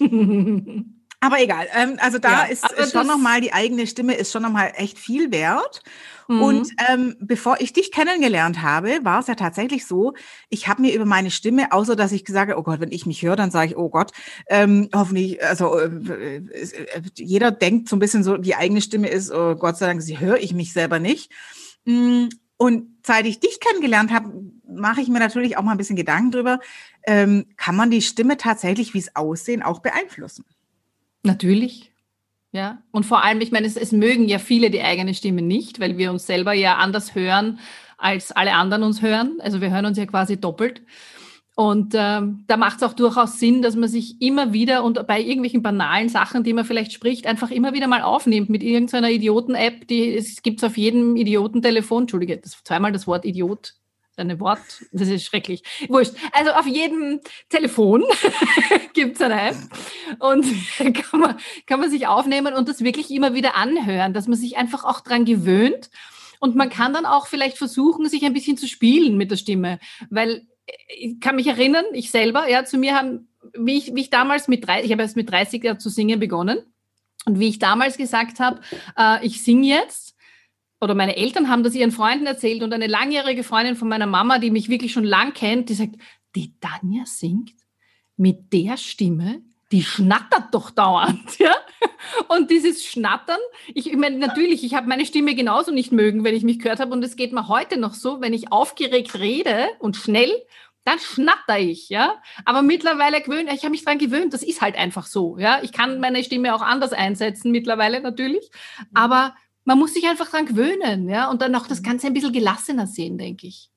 Aber 1.22 1.38
egal. 1.38 1.66
Ähm, 1.74 1.98
also 2.00 2.18
da 2.18 2.30
ja, 2.30 2.42
ist, 2.44 2.70
ist 2.72 2.92
schon 2.92 3.06
nochmal, 3.06 3.42
die 3.42 3.52
eigene 3.52 3.86
Stimme 3.86 4.14
ist 4.14 4.32
schon 4.32 4.42
nochmal 4.42 4.72
echt 4.76 4.98
viel 4.98 5.30
wert. 5.30 5.82
Mhm. 6.28 6.42
Und 6.42 6.70
ähm, 6.88 7.16
bevor 7.20 7.60
ich 7.60 7.74
dich 7.74 7.92
kennengelernt 7.92 8.62
habe, 8.62 9.00
war 9.02 9.20
es 9.20 9.26
ja 9.26 9.34
tatsächlich 9.34 9.84
so, 9.86 10.14
ich 10.48 10.66
habe 10.66 10.80
mir 10.80 10.94
über 10.94 11.04
meine 11.04 11.30
Stimme, 11.30 11.72
außer 11.72 11.94
dass 11.94 12.12
ich 12.12 12.24
gesagt 12.24 12.50
habe, 12.50 12.58
oh 12.58 12.62
Gott, 12.62 12.80
wenn 12.80 12.90
ich 12.90 13.04
mich 13.04 13.20
höre, 13.20 13.36
dann 13.36 13.50
sage 13.50 13.72
ich, 13.72 13.76
oh 13.76 13.90
Gott, 13.90 14.12
ähm, 14.48 14.88
hoffentlich, 14.94 15.44
also 15.44 15.78
äh, 15.78 16.36
äh, 16.36 17.02
jeder 17.16 17.50
denkt 17.50 17.90
so 17.90 17.96
ein 17.96 18.00
bisschen 18.00 18.24
so, 18.24 18.38
die 18.38 18.54
eigene 18.54 18.80
Stimme 18.80 19.08
ist, 19.08 19.30
oh 19.30 19.56
Gott 19.56 19.76
sei 19.76 19.88
Dank, 19.88 20.00
sie 20.00 20.20
höre 20.20 20.38
ich 20.38 20.54
mich 20.54 20.72
selber 20.72 21.00
nicht. 21.00 21.30
Mm, 21.84 22.28
und 22.56 22.96
seit 23.04 23.26
ich 23.26 23.40
dich 23.40 23.58
kennengelernt 23.60 24.12
habe, 24.12 24.32
mache 24.70 25.00
ich 25.00 25.08
mir 25.08 25.18
natürlich 25.18 25.56
auch 25.56 25.62
mal 25.62 25.72
ein 25.72 25.78
bisschen 25.78 25.96
Gedanken 25.96 26.30
drüber, 26.30 26.60
ähm, 27.06 27.46
kann 27.56 27.76
man 27.76 27.90
die 27.90 28.02
Stimme 28.02 28.36
tatsächlich, 28.36 28.94
wie 28.94 28.98
es 28.98 29.16
aussehen, 29.16 29.62
auch 29.62 29.80
beeinflussen? 29.80 30.44
Natürlich. 31.22 31.92
Ja. 32.52 32.82
Und 32.90 33.06
vor 33.06 33.22
allem, 33.22 33.40
ich 33.40 33.52
meine, 33.52 33.66
es, 33.66 33.76
es 33.76 33.92
mögen 33.92 34.28
ja 34.28 34.38
viele 34.38 34.70
die 34.70 34.82
eigene 34.82 35.14
Stimme 35.14 35.42
nicht, 35.42 35.80
weil 35.80 35.98
wir 35.98 36.10
uns 36.10 36.26
selber 36.26 36.52
ja 36.52 36.76
anders 36.76 37.14
hören, 37.14 37.60
als 37.96 38.32
alle 38.32 38.54
anderen 38.54 38.82
uns 38.82 39.02
hören. 39.02 39.38
Also 39.40 39.60
wir 39.60 39.70
hören 39.70 39.86
uns 39.86 39.98
ja 39.98 40.06
quasi 40.06 40.40
doppelt. 40.40 40.82
Und 41.54 41.94
ähm, 41.94 42.44
da 42.46 42.56
macht 42.56 42.78
es 42.78 42.82
auch 42.82 42.94
durchaus 42.94 43.38
Sinn, 43.38 43.60
dass 43.60 43.76
man 43.76 43.88
sich 43.88 44.22
immer 44.22 44.52
wieder 44.54 44.82
und 44.82 45.06
bei 45.06 45.20
irgendwelchen 45.20 45.62
banalen 45.62 46.08
Sachen, 46.08 46.42
die 46.42 46.54
man 46.54 46.64
vielleicht 46.64 46.92
spricht, 46.92 47.26
einfach 47.26 47.50
immer 47.50 47.74
wieder 47.74 47.86
mal 47.86 48.00
aufnimmt 48.02 48.48
mit 48.48 48.62
irgendeiner 48.62 49.10
Idioten-App, 49.10 49.86
die 49.86 50.16
es 50.16 50.42
gibt 50.42 50.64
auf 50.64 50.78
jedem 50.78 51.16
Idiotentelefon. 51.16 52.04
Entschuldige, 52.04 52.38
das 52.38 52.64
zweimal 52.64 52.92
das 52.92 53.06
Wort 53.06 53.26
Idiot 53.26 53.74
eine 54.20 54.40
Wort, 54.40 54.60
das 54.92 55.08
ist 55.08 55.24
schrecklich. 55.24 55.62
Wurscht. 55.88 56.14
Also 56.32 56.52
auf 56.52 56.66
jedem 56.66 57.20
Telefon 57.48 58.04
gibt 58.94 59.16
es 59.16 59.22
eine 59.22 59.50
App 59.50 59.56
und 60.18 60.46
kann 60.94 61.20
man, 61.20 61.36
kann 61.66 61.80
man 61.80 61.90
sich 61.90 62.06
aufnehmen 62.06 62.54
und 62.54 62.68
das 62.68 62.82
wirklich 62.82 63.10
immer 63.10 63.34
wieder 63.34 63.56
anhören, 63.56 64.12
dass 64.12 64.28
man 64.28 64.38
sich 64.38 64.56
einfach 64.56 64.84
auch 64.84 65.00
dran 65.00 65.24
gewöhnt. 65.24 65.90
Und 66.38 66.56
man 66.56 66.70
kann 66.70 66.94
dann 66.94 67.04
auch 67.04 67.26
vielleicht 67.26 67.58
versuchen, 67.58 68.08
sich 68.08 68.24
ein 68.24 68.32
bisschen 68.32 68.56
zu 68.56 68.66
spielen 68.66 69.18
mit 69.18 69.30
der 69.30 69.36
Stimme, 69.36 69.78
weil 70.08 70.46
ich 70.88 71.20
kann 71.20 71.36
mich 71.36 71.46
erinnern, 71.46 71.84
ich 71.92 72.10
selber, 72.10 72.48
ja, 72.48 72.64
zu 72.64 72.78
mir 72.78 72.94
haben, 72.94 73.28
wie 73.54 73.78
ich, 73.78 73.94
wie 73.94 74.00
ich 74.00 74.10
damals 74.10 74.48
mit 74.48 74.66
30, 74.66 74.86
ich 74.86 74.92
habe 74.92 75.02
erst 75.02 75.16
mit 75.16 75.30
30 75.30 75.62
Jahren 75.62 75.80
zu 75.80 75.88
singen 75.88 76.20
begonnen. 76.20 76.60
Und 77.26 77.38
wie 77.38 77.48
ich 77.48 77.58
damals 77.58 77.98
gesagt 77.98 78.40
habe, 78.40 78.60
äh, 78.96 79.24
ich 79.26 79.42
singe 79.42 79.66
jetzt, 79.66 80.09
oder 80.80 80.94
meine 80.94 81.16
Eltern 81.16 81.48
haben 81.48 81.62
das 81.62 81.74
ihren 81.74 81.92
Freunden 81.92 82.26
erzählt 82.26 82.62
und 82.62 82.72
eine 82.72 82.86
langjährige 82.86 83.44
Freundin 83.44 83.76
von 83.76 83.88
meiner 83.88 84.06
Mama, 84.06 84.38
die 84.38 84.50
mich 84.50 84.68
wirklich 84.68 84.92
schon 84.92 85.04
lang 85.04 85.34
kennt, 85.34 85.68
die 85.68 85.74
sagt, 85.74 85.96
die 86.34 86.58
Tanja 86.60 87.04
singt 87.04 87.52
mit 88.16 88.52
der 88.52 88.76
Stimme, 88.76 89.42
die 89.72 89.82
schnattert 89.82 90.52
doch 90.52 90.70
dauernd, 90.70 91.20
ja? 91.38 91.54
Und 92.28 92.50
dieses 92.50 92.84
Schnattern, 92.84 93.38
ich, 93.74 93.88
ich 93.90 93.96
meine, 93.96 94.18
natürlich, 94.18 94.64
ich 94.64 94.74
habe 94.74 94.88
meine 94.88 95.06
Stimme 95.06 95.34
genauso 95.34 95.70
nicht 95.70 95.92
mögen, 95.92 96.24
wenn 96.24 96.34
ich 96.34 96.42
mich 96.42 96.58
gehört 96.58 96.80
habe 96.80 96.92
und 96.92 97.04
es 97.04 97.16
geht 97.16 97.32
mir 97.32 97.48
heute 97.48 97.78
noch 97.78 97.94
so, 97.94 98.20
wenn 98.20 98.32
ich 98.32 98.52
aufgeregt 98.52 99.18
rede 99.18 99.68
und 99.78 99.96
schnell, 99.96 100.32
dann 100.84 100.98
schnatter 100.98 101.58
ich, 101.58 101.88
ja? 101.90 102.20
Aber 102.44 102.62
mittlerweile 102.62 103.20
gewöhnt, 103.20 103.50
ich 103.52 103.62
habe 103.62 103.70
mich 103.70 103.84
dran 103.84 103.98
gewöhnt, 103.98 104.32
das 104.32 104.42
ist 104.42 104.62
halt 104.62 104.76
einfach 104.76 105.06
so, 105.06 105.38
ja? 105.38 105.60
Ich 105.62 105.72
kann 105.72 106.00
meine 106.00 106.24
Stimme 106.24 106.54
auch 106.54 106.62
anders 106.62 106.92
einsetzen 106.92 107.50
mittlerweile 107.50 108.00
natürlich, 108.00 108.50
aber 108.94 109.34
man 109.64 109.78
muss 109.78 109.94
sich 109.94 110.06
einfach 110.06 110.30
dran 110.30 110.46
gewöhnen, 110.46 111.08
ja, 111.08 111.30
und 111.30 111.42
dann 111.42 111.54
auch 111.54 111.66
das 111.66 111.80
mhm. 111.80 111.84
Ganze 111.84 112.06
ein 112.06 112.14
bisschen 112.14 112.32
gelassener 112.32 112.86
sehen, 112.86 113.18
denke 113.18 113.46
ich. 113.46 113.70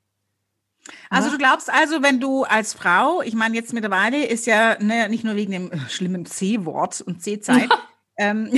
Also 1.10 1.30
du 1.30 1.38
glaubst 1.38 1.72
also, 1.72 2.02
wenn 2.04 2.19
du 2.19 2.43
als 2.43 2.74
Frau, 2.74 3.22
ich 3.22 3.36
meine 3.36 3.56
jetzt 3.56 3.74
mittlerweile 3.74 4.26
ist 4.26 4.46
ja 4.46 4.78
ne, 4.82 5.08
nicht 5.08 5.24
nur 5.24 5.36
wegen 5.36 5.52
dem 5.52 5.72
äh, 5.72 5.78
schlimmen 5.89 6.26
C-Wort 6.26 7.02
und 7.02 7.22
C-Zeit, 7.22 7.69
ähm, 8.17 8.50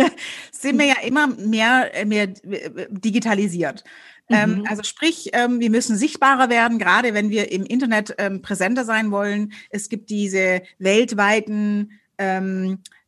sind 0.52 0.78
wir 0.78 0.86
ja 0.86 1.00
immer 1.02 1.28
mehr, 1.28 1.90
äh, 1.94 2.04
mehr 2.04 2.24
äh, 2.24 2.86
digitalisiert. 2.90 3.84
Ähm, 4.28 4.58
mhm. 4.58 4.66
also 4.68 4.82
sprich, 4.82 5.30
ähm, 5.32 5.58
wir 5.58 5.70
müssen 5.70 5.96
sichtbarer 5.96 6.50
werden, 6.50 6.78
gerade 6.78 7.14
wenn 7.14 7.30
wir 7.30 7.50
im 7.50 7.64
Internet 7.64 8.14
ähm, 8.18 8.42
präsenter 8.42 8.84
sein 8.84 9.10
wollen. 9.10 9.52
Es 9.70 9.88
gibt 9.88 10.08
diese 10.10 10.62
weltweiten 10.78 11.92
ähm, 12.18 12.64
äh, 12.64 12.74
äh, 12.74 12.99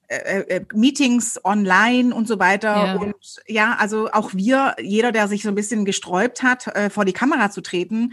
Meetings 0.75 1.41
online 1.45 2.15
und 2.15 2.29
so 2.29 2.39
weiter. 2.39 2.69
Ja. 2.69 2.95
Und 2.97 3.15
ja, 3.47 3.77
also 3.79 4.11
auch 4.13 4.35
wir, 4.35 4.77
jeder, 4.81 5.13
der 5.13 5.29
sich 5.29 5.43
so 5.43 5.49
ein 5.49 5.55
bisschen 5.55 5.85
gesträubt 5.85 6.43
hat, 6.43 6.67
äh, 6.69 6.91
vor 6.91 7.05
die 7.05 7.13
Kamera 7.13 7.51
zu 7.51 7.61
treten, 7.61 8.13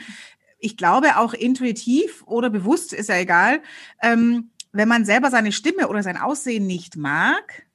ich 0.60 0.78
glaube 0.78 1.17
auch 1.17 1.34
intuitiv 1.34 2.23
oder 2.25 2.49
bewusst, 2.49 2.93
ist 2.93 3.10
ja 3.10 3.17
egal, 3.17 3.62
ähm, 4.02 4.52
wenn 4.71 4.88
man 4.88 5.06
selber 5.06 5.32
seine 5.32 5.52
Stimme 5.52 5.88
oder 5.88 6.04
sein 6.04 6.17
Aussehen 6.17 6.67
nicht 6.67 6.95
mag, 6.95 7.65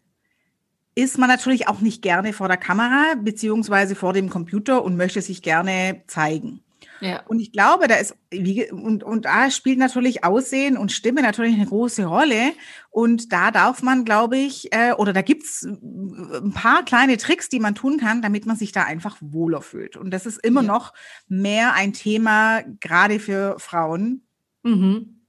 ist 0.94 1.18
man 1.18 1.29
natürlich 1.29 1.66
auch 1.66 1.81
nicht 1.81 2.03
gerne 2.03 2.33
vor 2.33 2.48
der 2.48 2.57
Kamera 2.57 3.14
beziehungsweise 3.20 3.94
vor 3.94 4.12
dem 4.12 4.31
Computer 4.31 4.85
und 4.85 4.96
möchte 4.96 5.20
sich 5.22 5.42
gerne 5.42 6.03
zeigen. 6.07 6.63
Ja. 7.00 7.22
Und 7.26 7.40
ich 7.40 7.52
glaube, 7.52 7.88
da 7.88 7.96
ist, 7.96 8.16
wie, 8.30 8.70
und, 8.70 9.02
und 9.02 9.24
da 9.24 9.50
spielt 9.50 9.78
natürlich 9.78 10.24
Aussehen 10.24 10.76
und 10.76 10.92
Stimme 10.92 11.22
natürlich 11.22 11.54
eine 11.54 11.66
große 11.66 12.04
Rolle. 12.04 12.52
Und 12.90 13.33
da 13.33 13.50
darf 13.50 13.83
man, 13.83 14.04
glaube 14.04 14.38
ich, 14.38 14.72
äh, 14.72 14.92
oder 14.92 15.12
da 15.12 15.22
gibt's 15.22 15.62
ein 15.64 16.52
paar 16.54 16.85
kleine 16.85 17.16
Tricks, 17.16 17.48
die 17.48 17.61
man 17.61 17.74
tun 17.74 17.98
kann, 17.98 18.22
damit 18.22 18.46
man 18.46 18.57
sich 18.57 18.72
da 18.72 18.85
einfach 18.85 19.16
wohler 19.20 19.61
fühlt. 19.61 19.96
Und 19.96 20.11
das 20.11 20.26
ist 20.26 20.38
immer 20.44 20.62
ja. 20.62 20.68
noch 20.68 20.94
mehr 21.28 21.74
ein 21.74 21.92
Thema, 21.92 22.62
gerade 22.80 23.18
für 23.18 23.57
Frauen. 23.59 24.26
Mhm. 24.62 25.20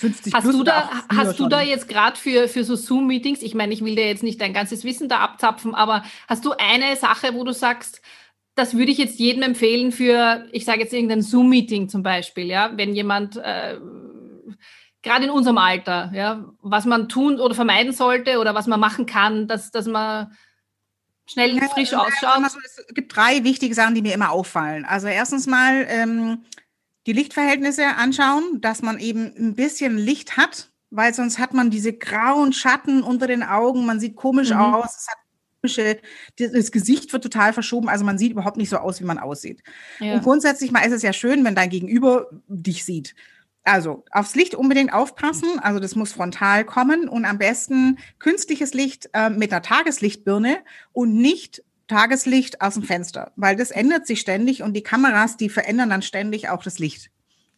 50 0.00 0.32
hast 0.32 0.46
du 0.46 0.64
da, 0.64 0.90
hast 1.14 1.38
du 1.38 1.46
da 1.46 1.60
jetzt 1.60 1.86
gerade 1.86 2.16
für, 2.16 2.48
für 2.48 2.64
so 2.64 2.74
Zoom-Meetings, 2.74 3.42
ich 3.42 3.54
meine, 3.54 3.74
ich 3.74 3.84
will 3.84 3.96
dir 3.96 4.06
jetzt 4.06 4.22
nicht 4.22 4.40
dein 4.40 4.54
ganzes 4.54 4.82
Wissen 4.84 5.10
da 5.10 5.18
abzapfen, 5.18 5.74
aber 5.74 6.04
hast 6.26 6.44
du 6.46 6.52
eine 6.52 6.96
Sache, 6.96 7.34
wo 7.34 7.44
du 7.44 7.52
sagst, 7.52 8.00
das 8.60 8.76
würde 8.76 8.92
ich 8.92 8.98
jetzt 8.98 9.18
jedem 9.18 9.42
empfehlen 9.42 9.90
für, 9.90 10.46
ich 10.52 10.66
sage 10.66 10.80
jetzt 10.80 10.92
irgendein 10.92 11.22
Zoom-Meeting 11.22 11.88
zum 11.88 12.02
Beispiel, 12.02 12.44
ja, 12.44 12.70
wenn 12.76 12.94
jemand 12.94 13.36
äh, 13.38 13.78
gerade 15.02 15.24
in 15.24 15.30
unserem 15.30 15.56
Alter, 15.56 16.12
ja, 16.14 16.44
was 16.60 16.84
man 16.84 17.08
tun 17.08 17.40
oder 17.40 17.54
vermeiden 17.54 17.94
sollte 17.94 18.38
oder 18.38 18.54
was 18.54 18.66
man 18.66 18.78
machen 18.78 19.06
kann, 19.06 19.48
dass, 19.48 19.70
dass 19.70 19.86
man 19.86 20.36
schnell 21.26 21.56
ja, 21.56 21.68
frisch 21.68 21.94
ausschaut. 21.94 22.44
Also 22.44 22.58
es 22.64 22.94
gibt 22.94 23.16
drei 23.16 23.44
wichtige 23.44 23.74
Sachen, 23.74 23.94
die 23.94 24.02
mir 24.02 24.12
immer 24.12 24.30
auffallen. 24.30 24.84
Also 24.84 25.06
erstens 25.06 25.46
mal 25.46 25.86
ähm, 25.88 26.44
die 27.06 27.12
Lichtverhältnisse 27.14 27.86
anschauen, 27.96 28.60
dass 28.60 28.82
man 28.82 28.98
eben 28.98 29.32
ein 29.38 29.54
bisschen 29.54 29.96
Licht 29.96 30.36
hat, 30.36 30.70
weil 30.90 31.14
sonst 31.14 31.38
hat 31.38 31.54
man 31.54 31.70
diese 31.70 31.94
grauen 31.94 32.52
Schatten 32.52 33.02
unter 33.02 33.26
den 33.26 33.42
Augen, 33.42 33.86
man 33.86 34.00
sieht 34.00 34.16
komisch 34.16 34.50
mhm. 34.50 34.60
aus, 34.60 34.96
es 34.98 35.06
hat 35.08 35.18
das 35.62 36.72
Gesicht 36.72 37.12
wird 37.12 37.22
total 37.22 37.52
verschoben, 37.52 37.88
also 37.88 38.04
man 38.04 38.18
sieht 38.18 38.32
überhaupt 38.32 38.56
nicht 38.56 38.70
so 38.70 38.78
aus, 38.78 39.00
wie 39.00 39.04
man 39.04 39.18
aussieht. 39.18 39.62
Ja. 39.98 40.14
Und 40.14 40.22
grundsätzlich 40.22 40.72
mal 40.72 40.80
ist 40.80 40.92
es 40.92 41.02
ja 41.02 41.12
schön, 41.12 41.44
wenn 41.44 41.54
dein 41.54 41.70
Gegenüber 41.70 42.30
dich 42.48 42.84
sieht. 42.84 43.14
Also 43.62 44.04
aufs 44.10 44.34
Licht 44.34 44.54
unbedingt 44.54 44.92
aufpassen, 44.92 45.58
also 45.60 45.80
das 45.80 45.94
muss 45.94 46.12
frontal 46.12 46.64
kommen 46.64 47.08
und 47.08 47.26
am 47.26 47.38
besten 47.38 47.98
künstliches 48.18 48.72
Licht 48.72 49.10
äh, 49.12 49.28
mit 49.28 49.52
einer 49.52 49.62
Tageslichtbirne 49.62 50.58
und 50.92 51.14
nicht 51.14 51.62
Tageslicht 51.86 52.62
aus 52.62 52.74
dem 52.74 52.84
Fenster, 52.84 53.32
weil 53.36 53.56
das 53.56 53.70
ändert 53.70 54.06
sich 54.06 54.20
ständig 54.20 54.62
und 54.62 54.74
die 54.74 54.82
Kameras, 54.82 55.36
die 55.36 55.48
verändern 55.48 55.90
dann 55.90 56.02
ständig 56.02 56.48
auch 56.48 56.62
das 56.62 56.78
Licht. 56.78 57.10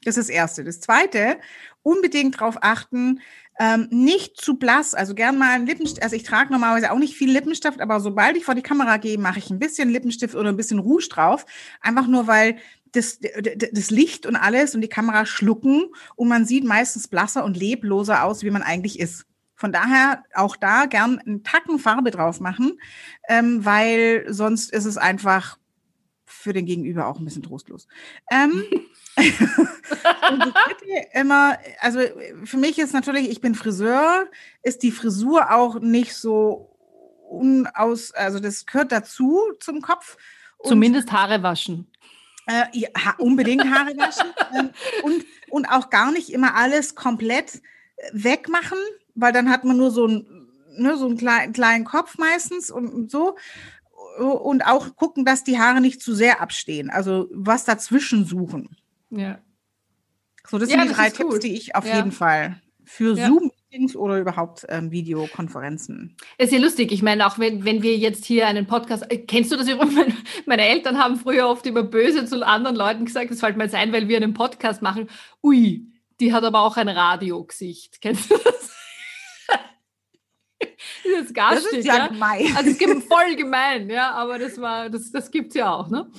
Das 0.04 0.16
ist 0.16 0.28
das 0.28 0.34
Erste. 0.34 0.64
Das 0.64 0.80
Zweite, 0.80 1.38
unbedingt 1.82 2.40
darauf 2.40 2.58
achten, 2.60 3.20
ähm, 3.58 3.88
nicht 3.90 4.40
zu 4.40 4.56
blass, 4.56 4.94
also 4.94 5.14
gern 5.14 5.38
mal 5.38 5.50
ein 5.50 5.66
Lippenstift. 5.66 6.02
Also 6.02 6.16
ich 6.16 6.22
trage 6.22 6.52
normalerweise 6.52 6.90
auch 6.90 6.98
nicht 6.98 7.16
viel 7.16 7.30
Lippenstift, 7.30 7.80
aber 7.80 8.00
sobald 8.00 8.36
ich 8.36 8.44
vor 8.44 8.54
die 8.54 8.62
Kamera 8.62 8.96
gehe, 8.96 9.18
mache 9.18 9.38
ich 9.38 9.50
ein 9.50 9.58
bisschen 9.58 9.90
Lippenstift 9.90 10.34
oder 10.34 10.48
ein 10.48 10.56
bisschen 10.56 10.78
Rouge 10.78 11.08
drauf. 11.08 11.46
Einfach 11.80 12.06
nur, 12.06 12.26
weil 12.26 12.56
das, 12.92 13.20
das 13.20 13.90
Licht 13.90 14.26
und 14.26 14.36
alles 14.36 14.74
und 14.74 14.80
die 14.80 14.88
Kamera 14.88 15.26
schlucken 15.26 15.84
und 16.14 16.28
man 16.28 16.44
sieht 16.44 16.64
meistens 16.64 17.08
blasser 17.08 17.44
und 17.44 17.56
lebloser 17.56 18.24
aus, 18.24 18.42
wie 18.42 18.50
man 18.50 18.62
eigentlich 18.62 19.00
ist. 19.00 19.26
Von 19.54 19.72
daher 19.72 20.24
auch 20.34 20.56
da 20.56 20.86
gern 20.86 21.18
einen 21.18 21.44
Tacken 21.44 21.78
Farbe 21.78 22.10
drauf 22.10 22.40
machen, 22.40 22.78
ähm, 23.28 23.64
weil 23.64 24.26
sonst 24.28 24.72
ist 24.72 24.84
es 24.84 24.98
einfach 24.98 25.58
für 26.24 26.52
den 26.52 26.66
Gegenüber 26.66 27.06
auch 27.06 27.18
ein 27.18 27.24
bisschen 27.24 27.42
trostlos. 27.42 27.86
Ähm, 28.30 28.64
und 29.16 30.40
das 30.40 30.52
dritte 30.52 31.08
immer, 31.12 31.58
also 31.80 32.00
für 32.44 32.56
mich 32.56 32.78
ist 32.78 32.94
natürlich, 32.94 33.28
ich 33.28 33.40
bin 33.40 33.54
Friseur, 33.54 34.26
ist 34.62 34.82
die 34.82 34.90
Frisur 34.90 35.50
auch 35.52 35.80
nicht 35.80 36.14
so 36.14 36.70
unaus, 37.28 38.12
also 38.12 38.40
das 38.40 38.66
gehört 38.66 38.92
dazu 38.92 39.40
zum 39.60 39.80
Kopf. 39.82 40.16
Und, 40.58 40.68
Zumindest 40.68 41.12
Haare 41.12 41.42
waschen. 41.42 41.90
Äh, 42.46 42.64
ja, 42.72 42.88
unbedingt 43.18 43.64
Haare 43.64 43.96
waschen 43.96 44.32
ähm, 44.58 44.70
und, 45.02 45.24
und 45.50 45.66
auch 45.66 45.90
gar 45.90 46.10
nicht 46.10 46.32
immer 46.32 46.54
alles 46.54 46.94
komplett 46.94 47.56
äh, 47.96 48.10
wegmachen, 48.12 48.78
weil 49.14 49.32
dann 49.32 49.50
hat 49.50 49.64
man 49.64 49.76
nur 49.76 49.90
so, 49.90 50.06
ein, 50.06 50.26
ne, 50.76 50.96
so 50.96 51.06
einen 51.06 51.18
kleinen, 51.18 51.52
kleinen 51.52 51.84
Kopf 51.84 52.18
meistens 52.18 52.70
und, 52.70 52.88
und 52.88 53.10
so 53.10 53.36
und 54.18 54.66
auch 54.66 54.96
gucken, 54.96 55.24
dass 55.24 55.44
die 55.44 55.58
Haare 55.58 55.80
nicht 55.80 56.02
zu 56.02 56.14
sehr 56.14 56.40
abstehen. 56.40 56.90
Also 56.90 57.28
was 57.32 57.64
dazwischen 57.64 58.24
suchen. 58.24 58.76
Ja. 59.12 59.38
So, 60.48 60.58
das 60.58 60.70
ja, 60.70 60.78
sind 60.78 60.90
die 60.90 60.94
drei 60.94 61.10
Tipps, 61.10 61.30
gut. 61.30 61.42
die 61.44 61.54
ich 61.54 61.76
auf 61.76 61.86
ja. 61.86 61.96
jeden 61.96 62.12
Fall 62.12 62.60
für 62.84 63.16
ja. 63.16 63.28
Zoom-Meetings 63.28 63.94
oder 63.94 64.18
überhaupt 64.18 64.66
ähm, 64.68 64.90
Videokonferenzen. 64.90 66.16
Ist 66.38 66.52
ja 66.52 66.58
lustig. 66.58 66.90
Ich 66.92 67.02
meine, 67.02 67.26
auch 67.26 67.38
wenn, 67.38 67.64
wenn 67.64 67.82
wir 67.82 67.96
jetzt 67.96 68.24
hier 68.24 68.46
einen 68.46 68.66
Podcast, 68.66 69.04
äh, 69.10 69.18
kennst 69.18 69.52
du 69.52 69.56
das 69.56 69.68
übrigens? 69.68 70.14
Meine 70.46 70.66
Eltern 70.66 70.98
haben 70.98 71.16
früher 71.16 71.48
oft 71.48 71.64
immer 71.66 71.84
böse 71.84 72.26
zu 72.26 72.44
anderen 72.44 72.76
Leuten 72.76 73.04
gesagt, 73.04 73.30
das 73.30 73.40
fällt 73.40 73.56
mir 73.56 73.64
jetzt 73.64 73.74
ein, 73.74 73.92
weil 73.92 74.08
wir 74.08 74.16
einen 74.16 74.34
Podcast 74.34 74.82
machen. 74.82 75.08
Ui, 75.42 75.86
die 76.20 76.32
hat 76.32 76.44
aber 76.44 76.62
auch 76.62 76.76
ein 76.76 76.88
Radiogesicht. 76.88 78.00
Kennst 78.00 78.30
du 78.30 78.36
das? 78.36 78.72
Das 81.04 81.26
ist 81.26 81.34
garstig, 81.34 81.70
das 81.70 81.78
ist 81.80 81.86
ja, 81.86 81.96
ja, 81.96 82.06
gemein. 82.08 82.54
Also 82.56 82.70
es 82.70 82.78
gibt 82.78 83.02
voll 83.04 83.36
gemein, 83.36 83.90
ja, 83.90 84.12
aber 84.12 84.38
das 84.38 84.60
war, 84.60 84.90
das, 84.90 85.10
das 85.10 85.30
gibt's 85.30 85.54
ja 85.54 85.72
auch, 85.72 85.88
ne? 85.88 86.10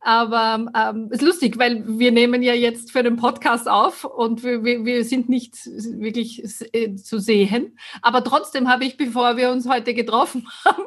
Aber 0.00 0.70
ähm, 0.76 1.08
ist 1.10 1.22
lustig, 1.22 1.58
weil 1.58 1.82
wir 1.86 2.12
nehmen 2.12 2.42
ja 2.42 2.54
jetzt 2.54 2.92
für 2.92 3.02
den 3.02 3.16
Podcast 3.16 3.68
auf 3.68 4.04
und 4.04 4.44
wir, 4.44 4.64
wir, 4.64 4.84
wir 4.84 5.04
sind 5.04 5.28
nicht 5.28 5.56
wirklich 5.66 6.42
äh, 6.72 6.94
zu 6.94 7.18
sehen. 7.18 7.76
Aber 8.00 8.22
trotzdem 8.22 8.68
habe 8.68 8.84
ich, 8.84 8.96
bevor 8.96 9.36
wir 9.36 9.50
uns 9.50 9.68
heute 9.68 9.94
getroffen 9.94 10.48
haben, 10.64 10.84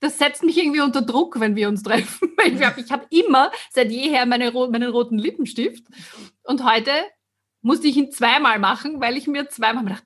das 0.00 0.18
setzt 0.18 0.44
mich 0.44 0.56
irgendwie 0.56 0.80
unter 0.80 1.02
Druck, 1.02 1.40
wenn 1.40 1.56
wir 1.56 1.68
uns 1.68 1.82
treffen. 1.82 2.30
Ich 2.44 2.64
habe 2.64 2.82
hab 2.88 3.12
immer 3.12 3.50
seit 3.70 3.90
jeher 3.90 4.24
meine, 4.24 4.52
meinen 4.52 4.90
roten 4.90 5.18
Lippenstift 5.18 5.84
und 6.44 6.64
heute 6.64 6.92
musste 7.60 7.88
ich 7.88 7.96
ihn 7.96 8.12
zweimal 8.12 8.58
machen, 8.58 9.00
weil 9.00 9.16
ich 9.16 9.26
mir 9.26 9.48
zweimal 9.48 9.84
gedacht, 9.84 10.04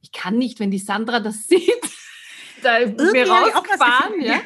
ich 0.00 0.12
kann 0.12 0.36
nicht, 0.38 0.60
wenn 0.60 0.70
die 0.70 0.78
Sandra 0.78 1.20
das 1.20 1.44
sieht, 1.48 1.80
da 2.64 2.78
mir 3.12 3.28
rausgefahren, 3.28 4.20
ja. 4.20 4.40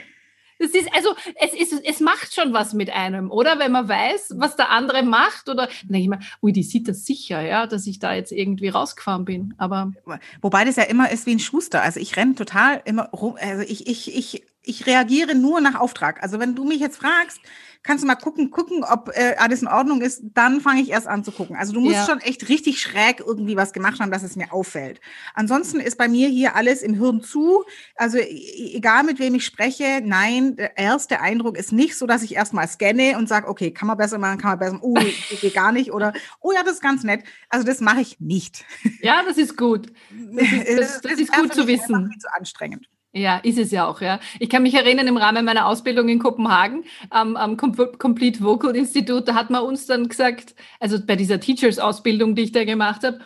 Das 0.58 0.70
ist, 0.70 0.92
also, 0.92 1.14
es 1.36 1.54
ist, 1.54 1.84
es 1.84 2.00
macht 2.00 2.34
schon 2.34 2.52
was 2.52 2.72
mit 2.72 2.90
einem, 2.90 3.30
oder? 3.30 3.60
Wenn 3.60 3.70
man 3.70 3.88
weiß, 3.88 4.34
was 4.38 4.56
der 4.56 4.70
andere 4.70 5.04
macht, 5.04 5.48
oder, 5.48 5.66
dann 5.66 5.88
denke 5.88 6.02
ich 6.02 6.08
mir, 6.08 6.18
ui, 6.42 6.52
die 6.52 6.64
sieht 6.64 6.88
das 6.88 7.06
sicher, 7.06 7.40
ja, 7.40 7.68
dass 7.68 7.86
ich 7.86 8.00
da 8.00 8.14
jetzt 8.14 8.32
irgendwie 8.32 8.68
rausgefahren 8.68 9.24
bin, 9.24 9.54
aber. 9.56 9.92
Wobei 10.40 10.64
das 10.64 10.74
ja 10.74 10.82
immer 10.82 11.10
ist 11.12 11.26
wie 11.26 11.36
ein 11.36 11.38
Schuster. 11.38 11.82
Also 11.82 12.00
ich 12.00 12.16
renne 12.16 12.34
total 12.34 12.82
immer 12.84 13.08
rum, 13.10 13.36
also 13.40 13.62
ich, 13.62 13.86
ich, 13.86 14.16
ich, 14.16 14.44
ich 14.64 14.86
reagiere 14.86 15.36
nur 15.36 15.60
nach 15.60 15.76
Auftrag. 15.76 16.22
Also 16.24 16.40
wenn 16.40 16.56
du 16.56 16.64
mich 16.64 16.80
jetzt 16.80 16.98
fragst, 16.98 17.40
kannst 17.88 18.04
du 18.04 18.06
mal 18.06 18.16
gucken, 18.16 18.50
gucken, 18.50 18.84
ob 18.84 19.08
äh, 19.14 19.34
alles 19.38 19.62
in 19.62 19.68
Ordnung 19.68 20.02
ist, 20.02 20.20
dann 20.34 20.60
fange 20.60 20.82
ich 20.82 20.90
erst 20.90 21.06
an 21.06 21.24
zu 21.24 21.32
gucken. 21.32 21.56
Also 21.56 21.72
du 21.72 21.80
musst 21.80 21.94
ja. 21.94 22.04
schon 22.04 22.20
echt 22.20 22.50
richtig 22.50 22.82
schräg 22.82 23.20
irgendwie 23.20 23.56
was 23.56 23.72
gemacht 23.72 23.98
haben, 23.98 24.10
dass 24.10 24.22
es 24.22 24.36
mir 24.36 24.52
auffällt. 24.52 25.00
Ansonsten 25.32 25.80
ist 25.80 25.96
bei 25.96 26.06
mir 26.06 26.28
hier 26.28 26.54
alles 26.54 26.82
im 26.82 26.92
Hirn 26.92 27.22
zu. 27.22 27.64
Also 27.96 28.18
e, 28.18 28.74
egal 28.74 29.04
mit 29.04 29.18
wem 29.18 29.34
ich 29.36 29.46
spreche, 29.46 30.02
nein, 30.04 30.56
der 30.56 30.76
erste 30.76 31.22
Eindruck 31.22 31.56
ist 31.56 31.72
nicht 31.72 31.96
so, 31.96 32.06
dass 32.06 32.22
ich 32.22 32.34
erstmal 32.34 32.68
scanne 32.68 33.16
und 33.16 33.26
sage, 33.26 33.48
okay, 33.48 33.70
kann 33.70 33.88
man 33.88 33.96
besser 33.96 34.18
machen, 34.18 34.36
kann 34.36 34.50
man 34.50 34.58
besser, 34.58 34.78
oh, 34.82 34.92
geht 35.40 35.54
gar 35.54 35.72
nicht 35.72 35.90
oder 35.90 36.12
oh 36.42 36.52
ja, 36.52 36.62
das 36.64 36.74
ist 36.74 36.82
ganz 36.82 37.04
nett. 37.04 37.24
Also 37.48 37.64
das 37.64 37.80
mache 37.80 38.02
ich 38.02 38.20
nicht. 38.20 38.66
Ja, 39.00 39.22
das 39.26 39.38
ist 39.38 39.56
gut. 39.56 39.90
Das 40.10 40.52
ist, 40.52 40.68
das, 40.78 40.92
das, 40.92 41.00
das 41.00 41.20
ist 41.20 41.32
gut 41.32 41.54
zu 41.54 41.66
wissen. 41.66 42.10
Viel 42.10 42.18
zu 42.18 42.28
anstrengend. 42.34 42.86
Ja, 43.18 43.38
ist 43.38 43.58
es 43.58 43.70
ja 43.70 43.88
auch, 43.88 44.00
ja. 44.00 44.20
Ich 44.38 44.48
kann 44.48 44.62
mich 44.62 44.74
erinnern, 44.74 45.08
im 45.08 45.16
Rahmen 45.16 45.44
meiner 45.44 45.66
Ausbildung 45.66 46.08
in 46.08 46.18
Kopenhagen 46.18 46.84
am, 47.10 47.36
am 47.36 47.56
Complete 47.56 48.42
Vocal 48.42 48.76
Institute, 48.76 49.24
da 49.24 49.34
hat 49.34 49.50
man 49.50 49.62
uns 49.62 49.86
dann 49.86 50.08
gesagt, 50.08 50.54
also 50.78 50.98
bei 51.04 51.16
dieser 51.16 51.40
Teachers-Ausbildung, 51.40 52.34
die 52.34 52.42
ich 52.42 52.52
da 52.52 52.64
gemacht 52.64 53.02
habe, 53.02 53.18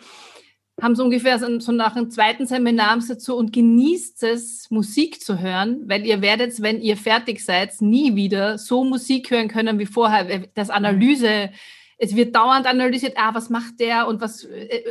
haben 0.81 0.95
sie 0.95 1.03
ungefähr 1.03 1.37
so, 1.37 1.59
so 1.59 1.71
nach 1.71 1.93
dem 1.93 2.09
zweiten 2.09 2.47
Seminar 2.47 2.97
dazu 3.07 3.35
und 3.35 3.53
genießt 3.53 4.23
es, 4.23 4.71
Musik 4.71 5.21
zu 5.21 5.39
hören, 5.39 5.83
weil 5.87 6.05
ihr 6.05 6.21
werdet, 6.21 6.61
wenn 6.61 6.81
ihr 6.81 6.97
fertig 6.97 7.43
seid, 7.45 7.79
nie 7.81 8.15
wieder 8.15 8.57
so 8.57 8.83
Musik 8.83 9.29
hören 9.29 9.47
können 9.47 9.77
wie 9.77 9.85
vorher. 9.85 10.47
Das 10.55 10.71
Analyse, 10.71 11.51
es 11.97 12.15
wird 12.15 12.35
dauernd 12.35 12.65
analysiert, 12.65 13.13
ah, 13.17 13.35
was 13.35 13.49
macht 13.49 13.79
der 13.79 14.07
und 14.07 14.19
was, 14.19 14.45
äh, 14.45 14.83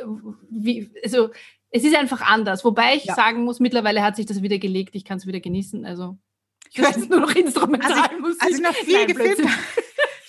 wie, 0.51 0.91
also 1.03 1.31
es 1.73 1.85
ist 1.85 1.97
einfach 1.97 2.21
anders. 2.21 2.65
Wobei 2.65 2.95
ich 2.95 3.07
ja. 3.07 3.15
sagen 3.15 3.45
muss, 3.45 3.59
mittlerweile 3.59 4.03
hat 4.03 4.15
sich 4.15 4.27
das 4.27 4.43
wieder 4.43 4.59
gelegt. 4.59 4.95
Ich 4.95 5.05
kann 5.05 5.19
es 5.19 5.27
wieder 5.27 5.41
genießen. 5.41 5.85
Also 5.87 6.19
ich 6.71 6.79
höre 6.79 6.89
jetzt 6.89 7.11
nur 7.11 7.21
noch 7.21 7.35
Instrumentalmusik. 7.35 8.43
Als 8.43 8.59
ich, 8.59 8.65
als 8.67 8.77
ich 8.77 8.83
noch 8.83 8.87
viel 8.87 9.07
gefilmt 9.07 9.51
habe. 9.51 9.63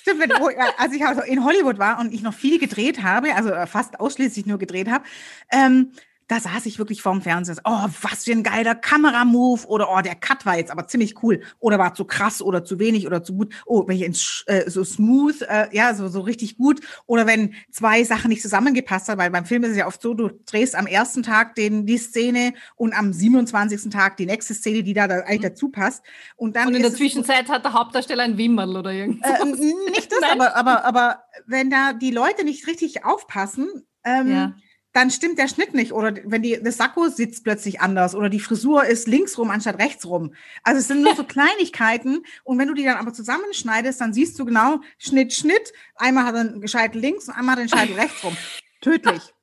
Stimmt, 0.02 0.34
als 0.78 0.94
ich 0.94 1.06
also 1.06 1.22
in 1.22 1.46
Hollywood 1.46 1.80
war 1.80 2.00
und 2.00 2.14
ich 2.14 2.22
noch 2.24 2.34
viel 2.34 2.60
gedreht 2.60 3.04
habe, 3.04 3.34
also 3.36 3.52
fast 3.68 4.02
ausschließlich 4.02 4.46
nur 4.46 4.58
gedreht 4.58 4.90
habe, 4.90 5.06
ähm, 5.50 5.94
da 6.34 6.40
saß 6.40 6.66
ich 6.66 6.80
wirklich 6.80 7.02
vorm 7.02 7.22
Fernseher. 7.22 7.58
Oh, 7.64 7.86
was 8.02 8.24
für 8.24 8.32
ein 8.32 8.42
geiler 8.42 8.74
Kameramove. 8.74 9.68
Oder 9.68 9.90
oh, 9.92 10.02
der 10.02 10.16
Cut 10.16 10.46
war 10.46 10.58
jetzt 10.58 10.72
aber 10.72 10.88
ziemlich 10.88 11.22
cool. 11.22 11.42
Oder 11.60 11.78
war 11.78 11.94
zu 11.94 12.06
krass 12.06 12.42
oder 12.42 12.66
zu 12.66 12.80
wenig 12.80 13.06
oder 13.06 13.24
zu 13.24 13.36
gut. 13.36 13.54
Oh, 13.66 13.88
wenn 13.88 13.98
ich 13.98 14.04
ins, 14.04 14.44
äh, 14.48 14.70
so 14.70 14.84
smooth, 14.84 15.42
äh, 15.44 15.68
ja, 15.72 15.94
so, 15.94 16.08
so 16.08 16.22
richtig 16.22 16.58
gut. 16.58 16.82
Oder 17.06 17.28
wenn 17.28 17.54
zwei 17.72 18.04
Sachen 18.04 18.30
nicht 18.30 18.42
zusammengepasst 18.42 19.10
haben, 19.10 19.20
weil 19.20 19.30
beim 19.30 19.46
Film 19.46 19.64
ist 19.64 19.72
es 19.72 19.78
ja 19.78 19.86
oft 19.86 20.02
so, 20.02 20.16
du 20.16 20.32
drehst 20.46 20.76
am 20.76 20.88
ersten 20.88 21.22
Tag 21.22 21.54
den, 21.54 21.86
die 21.86 21.98
Szene 21.98 22.54
und 22.76 22.98
am 22.98 23.14
27. 23.14 23.92
Tag 23.92 24.18
die 24.18 24.26
nächste 24.26 24.56
Szene, 24.56 24.82
die 24.82 24.94
da, 24.94 25.08
da 25.08 25.20
eigentlich 25.20 25.42
mhm. 25.42 25.44
dazu 25.44 25.70
passt. 25.70 26.04
Und, 26.36 26.56
dann 26.56 26.70
und 26.70 26.76
in 26.76 26.82
der 26.82 26.96
Zwischenzeit 26.96 27.48
hat 27.50 27.64
der 27.64 27.74
Hauptdarsteller 27.74 28.24
ein 28.24 28.38
Wimmerl 28.38 28.76
oder 28.76 28.92
irgendwas. 28.92 29.40
Äh, 29.40 29.46
nicht 29.92 30.12
das, 30.12 30.24
aber, 30.32 30.56
aber, 30.56 30.86
aber 30.86 31.24
wenn 31.46 31.70
da 31.70 31.94
die 31.94 32.12
Leute 32.12 32.44
nicht 32.44 32.66
richtig 32.66 33.06
aufpassen, 33.06 33.68
ähm, 34.04 34.32
ja 34.32 34.56
dann 34.94 35.10
stimmt 35.10 35.40
der 35.40 35.48
Schnitt 35.48 35.74
nicht. 35.74 35.92
Oder 35.92 36.14
wenn 36.24 36.44
die, 36.44 36.60
das 36.62 36.78
Sakko 36.78 37.10
sitzt 37.10 37.44
plötzlich 37.44 37.82
anders 37.82 38.16
oder 38.16 38.30
die 38.30 38.40
Frisur 38.40 38.86
ist 38.86 39.08
links 39.08 39.38
rum 39.38 39.50
anstatt 39.50 39.80
rechts 39.80 40.06
rum. 40.06 40.34
Also 40.62 40.80
es 40.80 40.88
sind 40.88 41.02
nur 41.02 41.16
so 41.18 41.24
Kleinigkeiten. 41.24 42.24
Und 42.44 42.60
wenn 42.60 42.68
du 42.68 42.76
die 42.76 42.84
dann 42.84 42.98
aber 42.98 43.12
zusammenschneidest, 43.12 44.00
dann 44.00 44.14
siehst 44.14 44.38
du 44.40 44.46
genau 44.46 44.80
Schnitt, 45.00 45.34
Schnitt. 45.34 45.74
Einmal 45.96 46.26
hat 46.26 46.36
er 46.36 46.42
einen 46.42 46.68
Scheitel 46.68 47.02
links 47.02 47.28
und 47.28 47.34
einmal 47.34 47.54
hat 47.54 47.60
er 47.60 47.62
einen 47.62 47.70
Scheitel 47.70 48.00
rechts 48.00 48.24
rum. 48.24 48.38
Tödlich. 48.82 49.22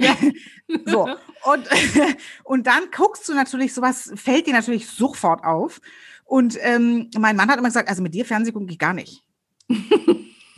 Ja. 0.00 0.16
so. 0.86 1.08
Und, 1.42 1.68
und 2.44 2.68
dann 2.68 2.84
guckst 2.96 3.28
du 3.28 3.34
natürlich, 3.34 3.74
sowas 3.74 4.12
fällt 4.14 4.46
dir 4.46 4.52
natürlich 4.52 4.86
sofort 4.86 5.42
auf. 5.42 5.80
Und 6.24 6.56
ähm, 6.60 7.10
mein 7.18 7.34
Mann 7.34 7.48
hat 7.48 7.58
immer 7.58 7.66
gesagt, 7.66 7.88
also 7.88 8.00
mit 8.00 8.14
dir 8.14 8.24
Fernseh 8.24 8.52
gucken 8.52 8.68
geht 8.68 8.78
gar 8.78 8.94
nicht. 8.94 9.24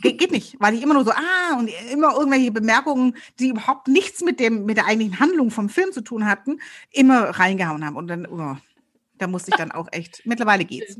Ge 0.01 0.13
geht 0.13 0.31
nicht, 0.31 0.55
weil 0.59 0.73
ich 0.73 0.81
immer 0.81 0.93
nur 0.93 1.05
so, 1.05 1.11
ah, 1.11 1.57
und 1.57 1.69
immer 1.91 2.15
irgendwelche 2.15 2.51
Bemerkungen, 2.51 3.15
die 3.39 3.49
überhaupt 3.49 3.87
nichts 3.87 4.21
mit 4.21 4.39
dem, 4.39 4.65
mit 4.65 4.77
der 4.77 4.87
eigentlichen 4.87 5.19
Handlung 5.19 5.51
vom 5.51 5.69
Film 5.69 5.91
zu 5.91 6.01
tun 6.01 6.25
hatten, 6.25 6.59
immer 6.91 7.29
reingehauen 7.29 7.85
haben. 7.85 7.95
Und 7.95 8.07
dann, 8.07 8.25
oh, 8.25 8.57
da 9.17 9.27
musste 9.27 9.51
ich 9.51 9.57
dann 9.57 9.71
auch 9.71 9.87
echt, 9.91 10.23
mittlerweile 10.25 10.65
geht's. 10.65 10.97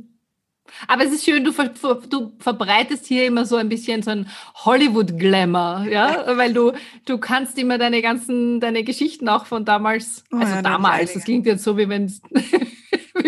Aber 0.88 1.04
es 1.04 1.12
ist 1.12 1.26
schön, 1.26 1.44
du, 1.44 1.52
ver, 1.52 1.70
du 2.10 2.34
verbreitest 2.40 3.06
hier 3.06 3.26
immer 3.26 3.46
so 3.46 3.56
ein 3.56 3.70
bisschen 3.70 4.04
so 4.04 4.12
ein 4.12 4.30
Hollywood-Glamour, 4.56 5.88
ja, 5.90 6.38
weil 6.38 6.54
du, 6.54 6.74
du 7.06 7.18
kannst 7.18 7.58
immer 7.58 7.78
deine 7.78 8.02
ganzen, 8.02 8.60
deine 8.60 8.84
Geschichten 8.84 9.28
auch 9.28 9.46
von 9.46 9.66
damals, 9.66 10.24
oh 10.32 10.38
also 10.38 10.56
ja, 10.56 10.62
damals, 10.62 11.14
das 11.14 11.24
klingt 11.24 11.46
jetzt 11.46 11.64
so, 11.64 11.78
wie 11.78 11.90
wenn 11.90 12.06
es 12.06 12.22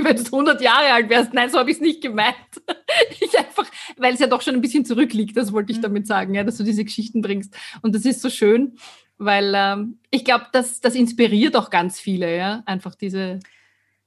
wie 0.03 0.09
wenn 0.09 0.17
du 0.17 0.23
100 0.23 0.61
Jahre 0.61 0.93
alt 0.93 1.09
wärst. 1.09 1.33
Nein, 1.33 1.49
so 1.49 1.59
habe 1.59 1.69
ich 1.71 1.77
es 1.77 1.81
nicht 1.81 2.01
gemeint. 2.01 2.35
Ich 3.19 3.37
einfach, 3.37 3.65
weil 3.97 4.13
es 4.13 4.19
ja 4.19 4.27
doch 4.27 4.41
schon 4.43 4.53
ein 4.53 4.61
bisschen 4.61 4.85
zurückliegt, 4.85 5.35
das 5.35 5.51
wollte 5.51 5.71
ich 5.71 5.79
mhm. 5.79 5.83
damit 5.83 6.07
sagen, 6.07 6.35
ja, 6.35 6.43
dass 6.43 6.57
du 6.57 6.63
diese 6.63 6.83
Geschichten 6.83 7.21
bringst. 7.21 7.55
Und 7.81 7.95
das 7.95 8.05
ist 8.05 8.21
so 8.21 8.29
schön, 8.29 8.77
weil 9.17 9.53
ähm, 9.55 9.99
ich 10.11 10.23
glaube, 10.23 10.45
das, 10.51 10.79
das 10.79 10.93
inspiriert 10.93 11.55
auch 11.55 11.71
ganz 11.71 11.99
viele, 11.99 12.35
ja, 12.37 12.61
einfach 12.65 12.93
diese. 12.93 13.39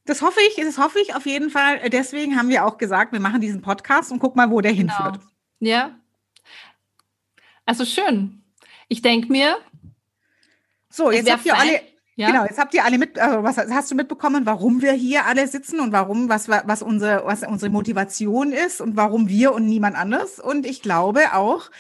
Das 0.04 0.22
hoffe 0.22 0.38
ich, 0.48 0.54
das 0.54 0.78
hoffe 0.78 1.00
ich 1.00 1.16
auf 1.16 1.26
jeden 1.26 1.50
Fall. 1.50 1.80
Deswegen 1.90 2.37
haben 2.37 2.48
wir 2.48 2.64
auch 2.64 2.78
gesagt, 2.78 3.12
wir 3.12 3.18
machen 3.18 3.40
diesen 3.40 3.61
Podcast 3.61 4.12
und 4.12 4.20
guck 4.20 4.37
mal, 4.37 4.50
wo 4.50 4.61
der 4.61 4.72
genau. 4.72 4.94
hinführt. 4.94 5.20
Ja. 5.59 5.98
Also 7.64 7.85
schön. 7.85 8.44
Ich 8.87 9.02
denke 9.02 9.32
mir. 9.32 9.56
So, 10.88 11.11
jetzt 11.11 11.30
habt 11.30 11.44
ihr 11.44 11.59
alle 11.59 11.80
ja? 12.16 12.31
Genau, 12.31 12.44
jetzt 12.44 12.59
habt 12.59 12.72
ihr 12.72 12.85
alle 12.85 12.96
mit, 12.96 13.18
also 13.18 13.42
was 13.42 13.59
hast 13.59 13.90
du 13.90 13.94
mitbekommen, 13.94 14.46
warum 14.46 14.81
wir 14.81 14.92
hier 14.92 15.26
alle 15.26 15.46
sitzen 15.46 15.81
und 15.81 15.92
warum, 15.92 16.31
was, 16.31 16.48
was, 16.48 16.83
unsere, 16.83 17.22
was 17.26 17.42
unsere 17.42 17.70
Motivation 17.70 18.52
ist 18.52 18.81
und 18.81 18.96
warum 18.96 19.29
wir 19.29 19.52
und 19.52 19.66
niemand 19.66 19.96
anders. 19.96 20.40
Und 20.40 20.64
ich 20.64 20.81
glaube 20.81 21.35
auch, 21.35 21.70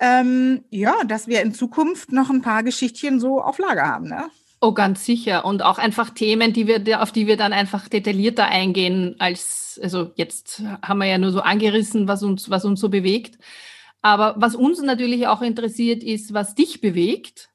ähm, 0.00 0.64
ja, 0.70 0.94
dass 1.04 1.26
wir 1.26 1.42
in 1.42 1.52
Zukunft 1.52 2.12
noch 2.12 2.30
ein 2.30 2.42
paar 2.42 2.62
Geschichtchen 2.62 3.18
so 3.18 3.42
auf 3.42 3.58
Lager 3.58 3.86
haben, 3.86 4.08
ne? 4.08 4.30
Oh, 4.60 4.72
ganz 4.72 5.04
sicher. 5.04 5.44
Und 5.44 5.62
auch 5.62 5.78
einfach 5.78 6.10
Themen, 6.10 6.52
die 6.52 6.68
wir, 6.68 7.02
auf 7.02 7.10
die 7.10 7.26
wir 7.26 7.36
dann 7.36 7.52
einfach 7.52 7.88
detaillierter 7.88 8.44
eingehen, 8.44 9.16
als, 9.18 9.80
also 9.82 10.12
jetzt 10.14 10.62
haben 10.80 10.98
wir 10.98 11.06
ja 11.06 11.18
nur 11.18 11.32
so 11.32 11.40
angerissen, 11.40 12.06
was 12.06 12.22
uns, 12.22 12.48
was 12.48 12.64
uns 12.64 12.78
so 12.78 12.88
bewegt. 12.88 13.38
Aber 14.00 14.34
was 14.36 14.54
uns 14.54 14.80
natürlich 14.80 15.26
auch 15.26 15.42
interessiert, 15.42 16.04
ist, 16.04 16.32
was 16.32 16.54
dich 16.54 16.80
bewegt. 16.80 17.51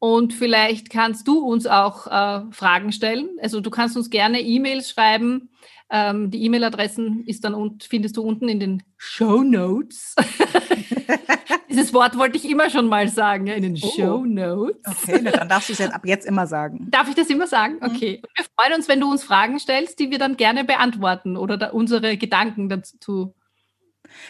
Und 0.00 0.32
vielleicht 0.32 0.90
kannst 0.90 1.26
du 1.26 1.40
uns 1.40 1.66
auch 1.66 2.06
äh, 2.06 2.42
Fragen 2.52 2.92
stellen. 2.92 3.30
Also 3.40 3.60
du 3.60 3.70
kannst 3.70 3.96
uns 3.96 4.10
gerne 4.10 4.40
E-Mails 4.40 4.90
schreiben 4.90 5.50
ähm, 5.90 6.30
die 6.30 6.44
E-Mail-Adressen 6.44 7.24
ist 7.26 7.44
dann 7.44 7.54
und 7.54 7.84
findest 7.84 8.16
du 8.16 8.22
unten 8.22 8.48
in 8.48 8.60
den 8.60 8.82
Show 8.96 9.42
Notes. 9.42 10.14
Dieses 11.70 11.94
Wort 11.94 12.18
wollte 12.18 12.36
ich 12.36 12.48
immer 12.48 12.68
schon 12.68 12.88
mal 12.88 13.08
sagen, 13.08 13.46
in 13.46 13.62
den 13.62 13.78
oh. 13.82 13.90
Show 13.96 14.24
Notes. 14.26 14.82
Okay, 14.86 15.22
dann 15.22 15.48
darfst 15.48 15.70
du 15.70 15.72
es 15.72 15.78
jetzt 15.78 15.94
ab 15.94 16.02
jetzt 16.04 16.26
immer 16.26 16.46
sagen. 16.46 16.88
Darf 16.90 17.08
ich 17.08 17.14
das 17.14 17.30
immer 17.30 17.46
sagen? 17.46 17.74
Mhm. 17.74 17.90
Okay. 17.90 18.22
Mhm. 18.22 18.28
Wir 18.36 18.44
freuen 18.58 18.74
uns, 18.74 18.88
wenn 18.88 19.00
du 19.00 19.10
uns 19.10 19.24
Fragen 19.24 19.58
stellst, 19.58 19.98
die 19.98 20.10
wir 20.10 20.18
dann 20.18 20.36
gerne 20.36 20.64
beantworten 20.64 21.38
oder 21.38 21.72
unsere 21.72 22.18
Gedanken 22.18 22.68
dazu 22.68 23.34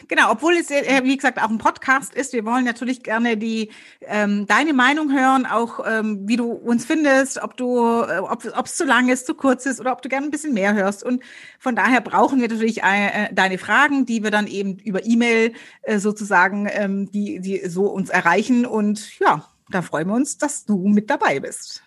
Genau, 0.09 0.31
obwohl 0.31 0.55
es, 0.55 0.71
äh, 0.71 1.03
wie 1.05 1.17
gesagt, 1.17 1.39
auch 1.39 1.51
ein 1.51 1.59
Podcast 1.59 2.15
ist. 2.15 2.33
Wir 2.33 2.45
wollen 2.45 2.65
natürlich 2.65 3.03
gerne 3.03 3.37
die, 3.37 3.71
ähm, 4.03 4.47
deine 4.47 4.73
Meinung 4.73 5.13
hören, 5.13 5.47
auch 5.47 5.81
ähm, 5.87 6.29
wie 6.29 6.37
du 6.37 6.51
uns 6.53 6.85
findest, 6.85 7.43
ob 7.43 7.57
du, 7.57 8.03
äh, 8.03 8.19
ob 8.21 8.67
es 8.67 8.77
zu 8.77 8.85
lang 8.85 9.09
ist, 9.09 9.27
zu 9.27 9.35
kurz 9.35 9.67
ist 9.67 9.81
oder 9.81 9.93
ob 9.93 10.03
du 10.03 10.09
gerne 10.09 10.27
ein 10.27 10.31
bisschen 10.31 10.55
mehr 10.55 10.75
hörst. 10.75 11.03
Und 11.03 11.23
von 11.59 11.77
daher 11.77 12.01
brauchen 12.01 12.41
wir 12.41 12.49
natürlich 12.49 12.83
äh, 12.83 13.29
deine 13.33 13.59
Fragen, 13.59 14.07
die 14.07 14.23
wir 14.23 14.31
dann 14.31 14.47
eben 14.47 14.79
über 14.79 15.05
E-Mail 15.05 15.53
äh, 15.83 15.99
sozusagen, 15.99 16.69
ähm, 16.71 17.11
die, 17.11 17.41
die 17.41 17.69
so 17.69 17.87
uns 17.87 18.11
erreichen. 18.11 18.67
Und 18.67 19.19
ja, 19.19 19.45
da 19.71 19.83
freuen 19.83 20.09
wir 20.09 20.15
uns, 20.15 20.39
dass 20.39 20.65
du 20.65 20.89
mit 20.89 21.11
dabei 21.11 21.41
bist. 21.41 21.83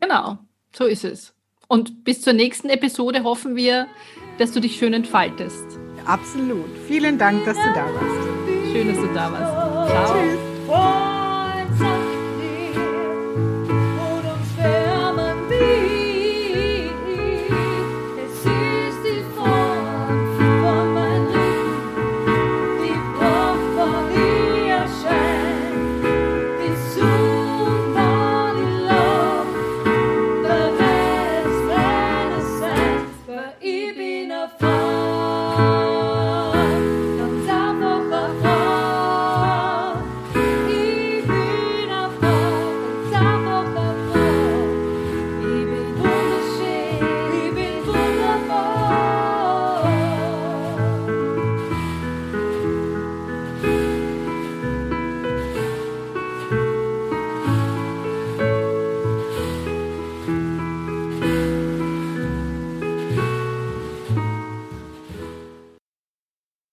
Genau, 0.00 0.38
so 0.74 0.84
ist 0.84 1.04
es. 1.04 1.34
Und 1.68 2.04
bis 2.04 2.20
zur 2.20 2.34
nächsten 2.34 2.68
Episode 2.68 3.24
hoffen 3.24 3.56
wir, 3.56 3.88
dass 4.38 4.52
du 4.52 4.60
dich 4.60 4.76
schön 4.76 4.92
entfaltest. 4.92 5.83
Absolut. 6.06 6.70
Vielen 6.86 7.18
Dank, 7.18 7.44
dass 7.44 7.56
du 7.56 7.72
da 7.74 7.84
warst. 7.84 8.72
Schön, 8.72 8.88
dass 8.88 8.96
du 8.98 9.14
da 9.14 9.32
warst. 9.32 9.90
Ciao. 9.90 10.14
Tschüss. 10.14 11.23